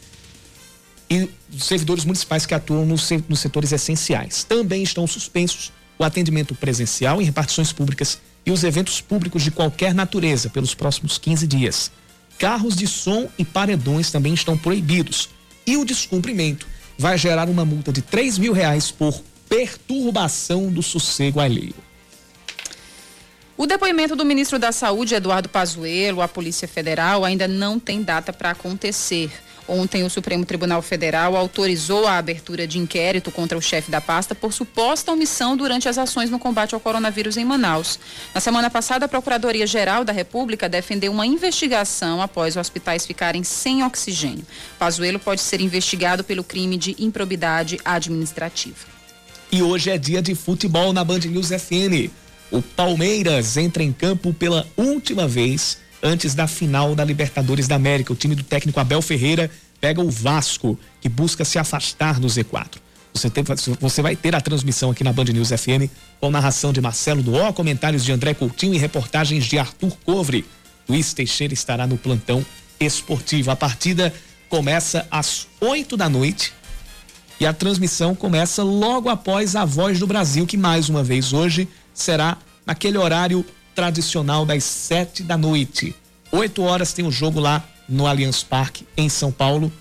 [1.11, 1.29] e
[1.59, 4.45] servidores municipais que atuam nos, nos setores essenciais.
[4.45, 9.93] Também estão suspensos o atendimento presencial em repartições públicas e os eventos públicos de qualquer
[9.93, 11.91] natureza pelos próximos 15 dias.
[12.39, 15.31] Carros de som e paredões também estão proibidos.
[15.67, 16.65] E o descumprimento
[16.97, 21.75] vai gerar uma multa de 3 mil reais por perturbação do sossego alheio.
[23.57, 28.33] O depoimento do ministro da Saúde, Eduardo Pazuello, à Polícia Federal, ainda não tem data
[28.33, 29.31] para acontecer.
[29.69, 34.35] Ontem, o Supremo Tribunal Federal autorizou a abertura de inquérito contra o chefe da pasta
[34.35, 37.99] por suposta omissão durante as ações no combate ao coronavírus em Manaus.
[38.35, 44.45] Na semana passada, a Procuradoria-Geral da República defendeu uma investigação após hospitais ficarem sem oxigênio.
[44.81, 48.93] Pazuello pode ser investigado pelo crime de improbidade administrativa.
[49.51, 52.24] E hoje é dia de futebol na Band News FM.
[52.55, 58.13] O Palmeiras entra em campo pela última vez antes da final da Libertadores da América.
[58.13, 59.51] O time do técnico Abel Ferreira
[59.81, 62.77] pega o Vasco, que busca se afastar do Z4.
[63.13, 63.43] Você, tem,
[63.81, 65.91] você vai ter a transmissão aqui na Band News FM
[66.21, 70.45] com narração de Marcelo Duó, comentários de André Coutinho e reportagens de Arthur Covre.
[70.89, 72.47] Luiz Teixeira estará no plantão
[72.79, 73.51] esportivo.
[73.51, 74.15] A partida
[74.49, 76.53] começa às 8 da noite
[77.41, 81.69] e a transmissão começa logo após a Voz do Brasil, que mais uma vez hoje
[81.95, 82.37] será
[82.67, 85.95] naquele horário tradicional das sete da noite.
[86.33, 89.73] Oito horas tem o um jogo lá no Allianz Parque, em São Paulo.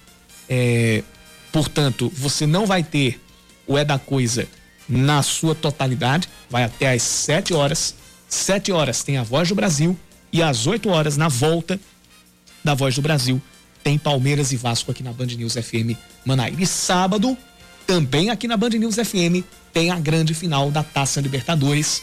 [0.48, 1.04] É,
[1.52, 3.20] portanto, você não vai ter
[3.68, 4.48] o É da Coisa
[4.88, 7.96] na sua totalidade, vai até às sete horas.
[8.28, 9.98] Sete horas tem a Voz do Brasil
[10.32, 11.80] e às oito horas, na volta
[12.64, 13.42] da Voz do Brasil,
[13.84, 16.62] tem Palmeiras e Vasco aqui na Band News FM Manaíra.
[16.62, 17.38] E sábado,
[17.86, 22.02] também aqui na Band News FM, tem a grande final da Taça Libertadores.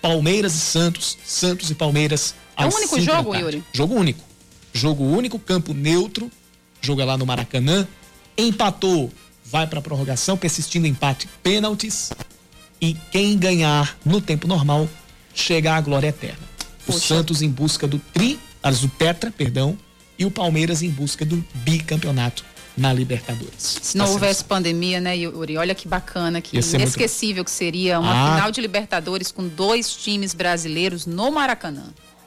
[0.00, 2.34] Palmeiras e Santos, Santos e Palmeiras.
[2.56, 3.64] É um único jogo, Yuri?
[3.72, 4.24] Jogo único.
[4.72, 6.30] Jogo único, campo neutro.
[6.80, 7.86] Joga lá no Maracanã.
[8.36, 9.12] Empatou,
[9.44, 12.10] vai para prorrogação, persistindo empate, pênaltis.
[12.80, 14.88] E quem ganhar no tempo normal
[15.32, 16.50] chega à glória eterna.
[16.88, 17.14] O Poxa.
[17.14, 18.40] Santos em busca do tri,
[18.80, 19.78] do tetra, perdão,
[20.18, 22.44] e o Palmeiras em busca do bicampeonato
[22.76, 23.78] na Libertadores.
[23.82, 25.56] Se não houvesse pandemia, né, Yuri?
[25.56, 27.46] Olha que bacana, que inesquecível muito...
[27.46, 28.34] que seria uma ah.
[28.34, 31.84] final de Libertadores com dois times brasileiros no Maracanã.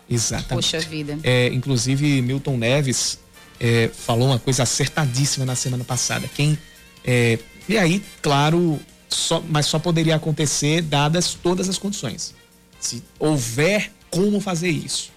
[0.10, 0.50] Exatamente.
[0.50, 1.18] Poxa vida.
[1.24, 3.20] É, inclusive, Milton Neves
[3.60, 6.28] é, falou uma coisa acertadíssima na semana passada.
[6.28, 6.58] Quem.
[7.04, 8.80] É, e aí, claro,
[9.10, 12.36] só, mas só poderia acontecer dadas todas as condições.
[12.80, 15.12] Se houver como fazer isso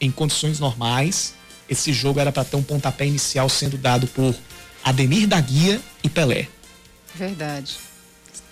[0.00, 1.34] em condições normais,
[1.68, 4.34] esse jogo era para ter um pontapé inicial sendo dado por
[4.84, 6.46] Ademir da Guia e Pelé.
[7.14, 7.76] Verdade.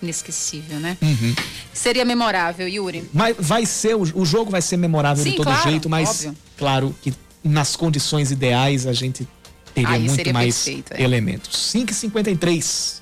[0.01, 0.97] Inesquecível, né?
[1.01, 1.35] Uhum.
[1.71, 3.09] Seria memorável, Yuri.
[3.13, 6.37] Mas vai ser, o, jogo vai ser memorável Sim, de todo claro, jeito, mas óbvio.
[6.57, 7.13] claro que
[7.43, 9.27] nas condições ideais a gente
[9.73, 11.01] teria Aí muito mais perfeito, é.
[11.01, 11.73] elementos.
[11.73, 13.01] 5h53.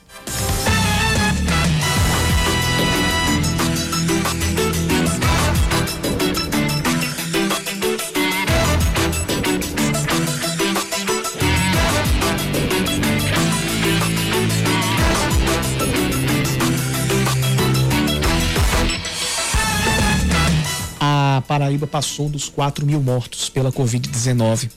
[21.51, 24.69] Paraíba passou dos 4 mil mortos pela Covid-19.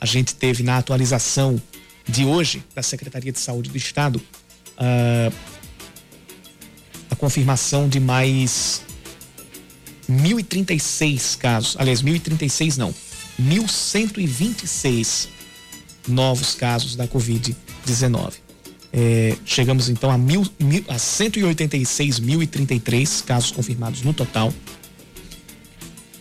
[0.00, 1.62] A gente teve na atualização
[2.04, 5.32] de hoje da Secretaria de Saúde do Estado uh,
[7.08, 8.82] a confirmação de mais
[10.10, 11.76] 1.036 casos.
[11.78, 12.92] Aliás, 1.036 não.
[13.40, 15.28] 1.126
[16.08, 18.32] novos casos da Covid-19.
[18.92, 24.52] É, chegamos então a, mil, mil, a 186.033 casos confirmados no total.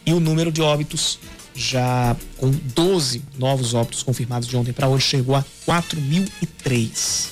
[0.05, 1.19] E o número de óbitos,
[1.55, 7.29] já com 12 novos óbitos confirmados de ontem para hoje, chegou a 4.003.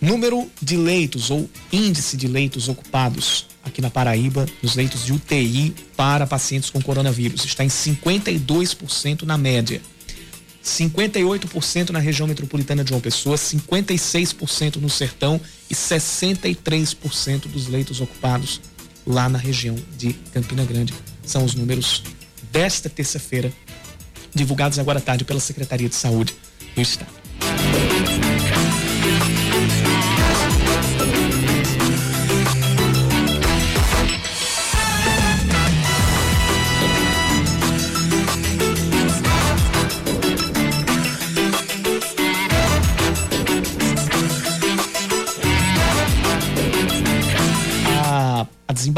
[0.00, 5.74] Número de leitos ou índice de leitos ocupados aqui na Paraíba, nos leitos de UTI
[5.96, 9.80] para pacientes com coronavírus, está em 52% na média.
[10.62, 18.60] 58% na região metropolitana de João Pessoa, 56% no Sertão e 63% dos leitos ocupados
[19.06, 20.92] lá na região de Campina Grande.
[21.26, 22.02] São os números
[22.52, 23.52] desta terça-feira,
[24.34, 26.34] divulgados agora à tarde pela Secretaria de Saúde
[26.74, 27.10] do Estado.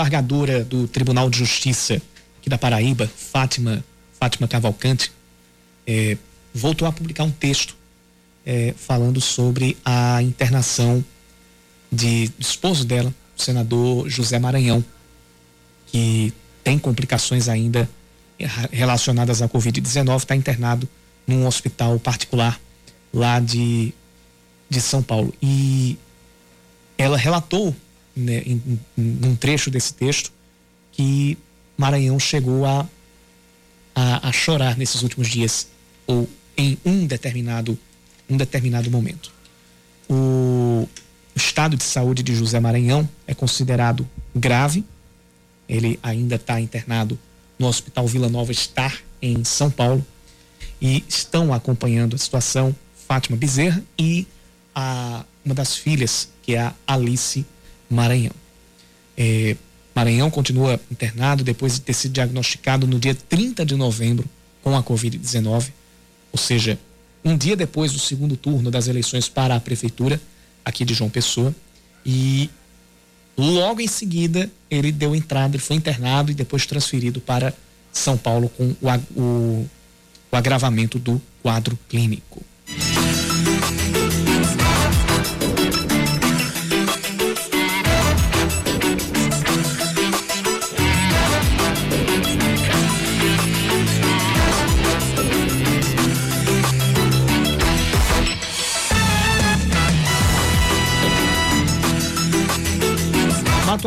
[0.09, 2.01] Desembargadora do Tribunal de Justiça
[2.41, 3.85] aqui da Paraíba, Fátima,
[4.19, 5.13] Fátima Cavalcante,
[5.87, 6.17] é,
[6.55, 7.77] voltou a publicar um texto
[8.45, 11.05] é, falando sobre a internação
[11.93, 14.85] de, do esposo dela, o senador José Maranhão,
[15.87, 16.33] que
[16.65, 17.89] tem complicações ainda
[18.71, 20.89] relacionadas à Covid-19, está internado
[21.27, 22.59] num hospital particular
[23.13, 23.93] lá de,
[24.71, 25.35] de São Paulo.
[25.43, 25.99] E
[26.97, 27.75] ela relatou
[28.19, 30.33] né, em, em, num trecho desse texto
[30.93, 31.39] que
[31.77, 32.87] Maranhão chegou a,
[33.95, 35.69] a, a, chorar nesses últimos dias
[36.07, 37.79] ou em um determinado
[38.29, 39.33] um determinado momento.
[40.09, 40.87] O,
[41.35, 44.85] o estado de saúde de José Maranhão é considerado grave.
[45.69, 47.19] Ele ainda está internado
[47.59, 50.05] no Hospital Vila Nova Star em São Paulo
[50.81, 52.75] e estão acompanhando a situação
[53.07, 54.27] Fátima Bezerra e
[54.75, 57.47] a uma das filhas que é a Alice
[57.89, 58.35] Maranhão.
[59.17, 59.57] É,
[59.95, 64.29] Maranhão continua internado depois de ter sido diagnosticado no dia 30 de novembro
[64.63, 65.73] com a Covid-19,
[66.33, 66.79] ou seja,
[67.25, 70.21] um dia depois do segundo turno das eleições para a prefeitura
[70.65, 71.55] aqui de João Pessoa.
[72.05, 72.49] E
[73.37, 77.55] logo em seguida ele deu entrada, ele foi internado e depois transferido para
[77.93, 79.69] São Paulo com o, o,
[80.31, 82.43] o agravamento do quadro clínico.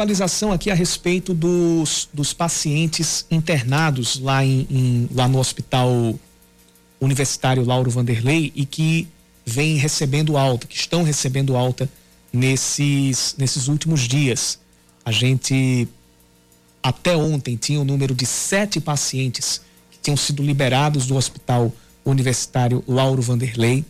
[0.01, 6.15] Atualização aqui a respeito dos, dos pacientes internados lá, em, em, lá no Hospital
[6.99, 9.07] Universitário Lauro Vanderlei e que
[9.45, 11.87] vêm recebendo alta, que estão recebendo alta
[12.33, 14.59] nesses, nesses últimos dias.
[15.05, 15.87] A gente
[16.81, 21.71] até ontem tinha o um número de sete pacientes que tinham sido liberados do Hospital
[22.03, 23.85] Universitário Lauro Vanderlei.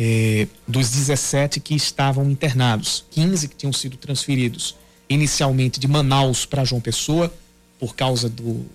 [0.00, 4.76] Eh, dos 17 que estavam internados, 15 que tinham sido transferidos
[5.08, 7.32] inicialmente de Manaus para João Pessoa,
[7.78, 8.66] por causa do,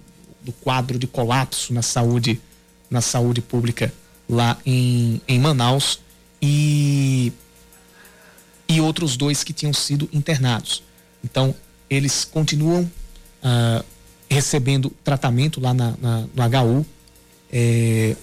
[0.41, 2.41] do quadro de colapso na saúde,
[2.89, 3.93] na saúde pública
[4.27, 5.99] lá em, em Manaus,
[6.41, 7.31] e,
[8.67, 10.84] e outros dois que tinham sido internados.
[11.23, 11.55] Então,
[11.89, 12.89] eles continuam
[13.41, 13.84] ah,
[14.29, 16.86] recebendo tratamento lá na, na no HU,
[17.51, 18.15] é,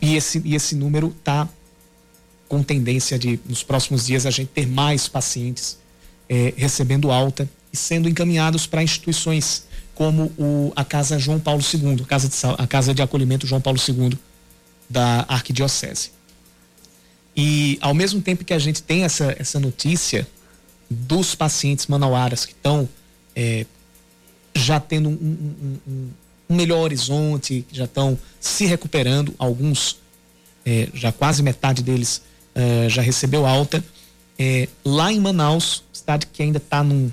[0.00, 1.48] e, esse, e esse número está
[2.48, 5.78] com tendência de, nos próximos dias, a gente ter mais pacientes
[6.28, 12.02] é, recebendo alta e sendo encaminhados para instituições como o, a Casa João Paulo II,
[12.02, 14.16] a Casa, de, a Casa de Acolhimento João Paulo II
[14.88, 16.12] da Arquidiocese.
[17.36, 20.26] E ao mesmo tempo que a gente tem essa, essa notícia
[20.90, 22.88] dos pacientes manauaras que estão
[23.34, 23.66] é,
[24.56, 26.10] já tendo um, um, um,
[26.50, 29.98] um, melhor horizonte, já estão se recuperando, alguns,
[30.64, 32.22] é, já quase metade deles
[32.54, 33.84] é, já recebeu alta.
[34.38, 37.12] É, lá em Manaus, cidade que ainda está num,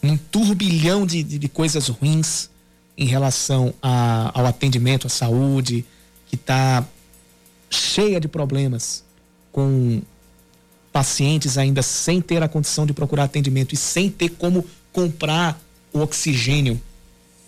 [0.00, 2.48] num turbilhão de, de, de, coisas ruins
[2.96, 5.84] em relação a, ao atendimento à saúde,
[6.26, 6.86] que está
[7.68, 9.04] cheia de problemas
[9.52, 10.00] com
[10.90, 15.60] pacientes ainda sem ter a condição de procurar atendimento e sem ter como comprar
[15.92, 16.80] o oxigênio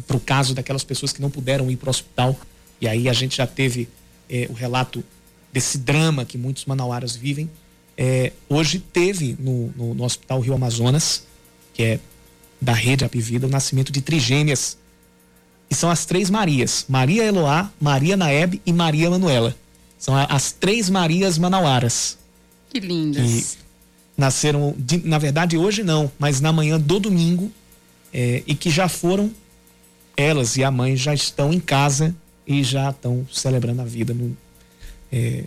[0.07, 2.37] para o caso daquelas pessoas que não puderam ir para o hospital.
[2.79, 3.89] E aí a gente já teve
[4.29, 5.03] eh, o relato
[5.51, 7.49] desse drama que muitos manauaras vivem.
[8.01, 11.25] É, hoje teve no, no, no, Hospital Rio Amazonas,
[11.75, 12.01] que é
[12.61, 14.79] da rede Apivida, o nascimento de trigêmeas.
[15.69, 19.57] E são as três Marias: Maria Eloá, Maria Naeb e Maria Manuela.
[19.99, 22.17] São a, as três Marias Manauaras.
[22.71, 23.57] Que lindas.
[23.57, 23.59] Que
[24.17, 27.51] nasceram, de, na verdade, hoje não, mas na manhã do domingo.
[28.15, 29.31] É, e que já foram,
[30.17, 32.15] elas e a mãe já estão em casa
[32.47, 34.35] e já estão celebrando a vida no,
[35.13, 35.45] é,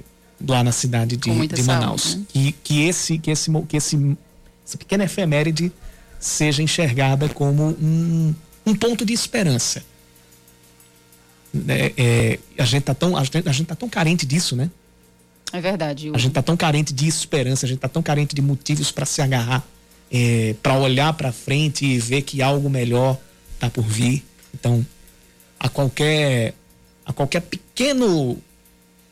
[0.47, 2.01] lá na cidade de, de Manaus.
[2.01, 2.25] Saúde, né?
[2.29, 4.17] que, que, esse, que, esse, que esse,
[4.65, 5.71] essa pequena efeméride
[6.19, 8.33] seja enxergada como um,
[8.65, 9.83] um ponto de esperança.
[11.67, 14.69] É, é, a gente tá tão a gente, a gente tá tão carente disso, né?
[15.51, 16.11] É verdade.
[16.13, 19.05] A gente tá tão carente de esperança, a gente tá tão carente de motivos para
[19.05, 19.65] se agarrar,
[20.09, 23.17] é, para olhar para frente e ver que algo melhor
[23.59, 24.23] tá por vir.
[24.53, 24.85] Então,
[25.59, 26.53] a qualquer
[27.05, 28.37] a qualquer pequeno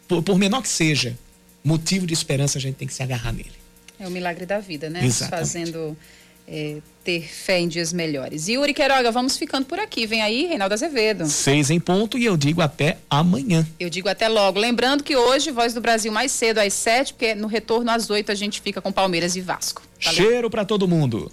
[0.09, 1.17] por, por menor que seja,
[1.63, 3.51] motivo de esperança a gente tem que se agarrar nele.
[3.99, 5.05] É o milagre da vida, né?
[5.05, 5.39] Exatamente.
[5.39, 5.97] Fazendo
[6.47, 8.47] é, ter fé em dias melhores.
[8.47, 10.07] E Uri Queiroga, vamos ficando por aqui.
[10.07, 11.27] Vem aí, Reinaldo Azevedo.
[11.27, 13.67] Seis em ponto e eu digo até amanhã.
[13.79, 14.59] Eu digo até logo.
[14.59, 18.31] Lembrando que hoje, Voz do Brasil mais cedo às sete, porque no retorno às oito
[18.31, 19.83] a gente fica com Palmeiras e Vasco.
[20.01, 20.17] Valeu.
[20.17, 21.31] Cheiro para todo mundo.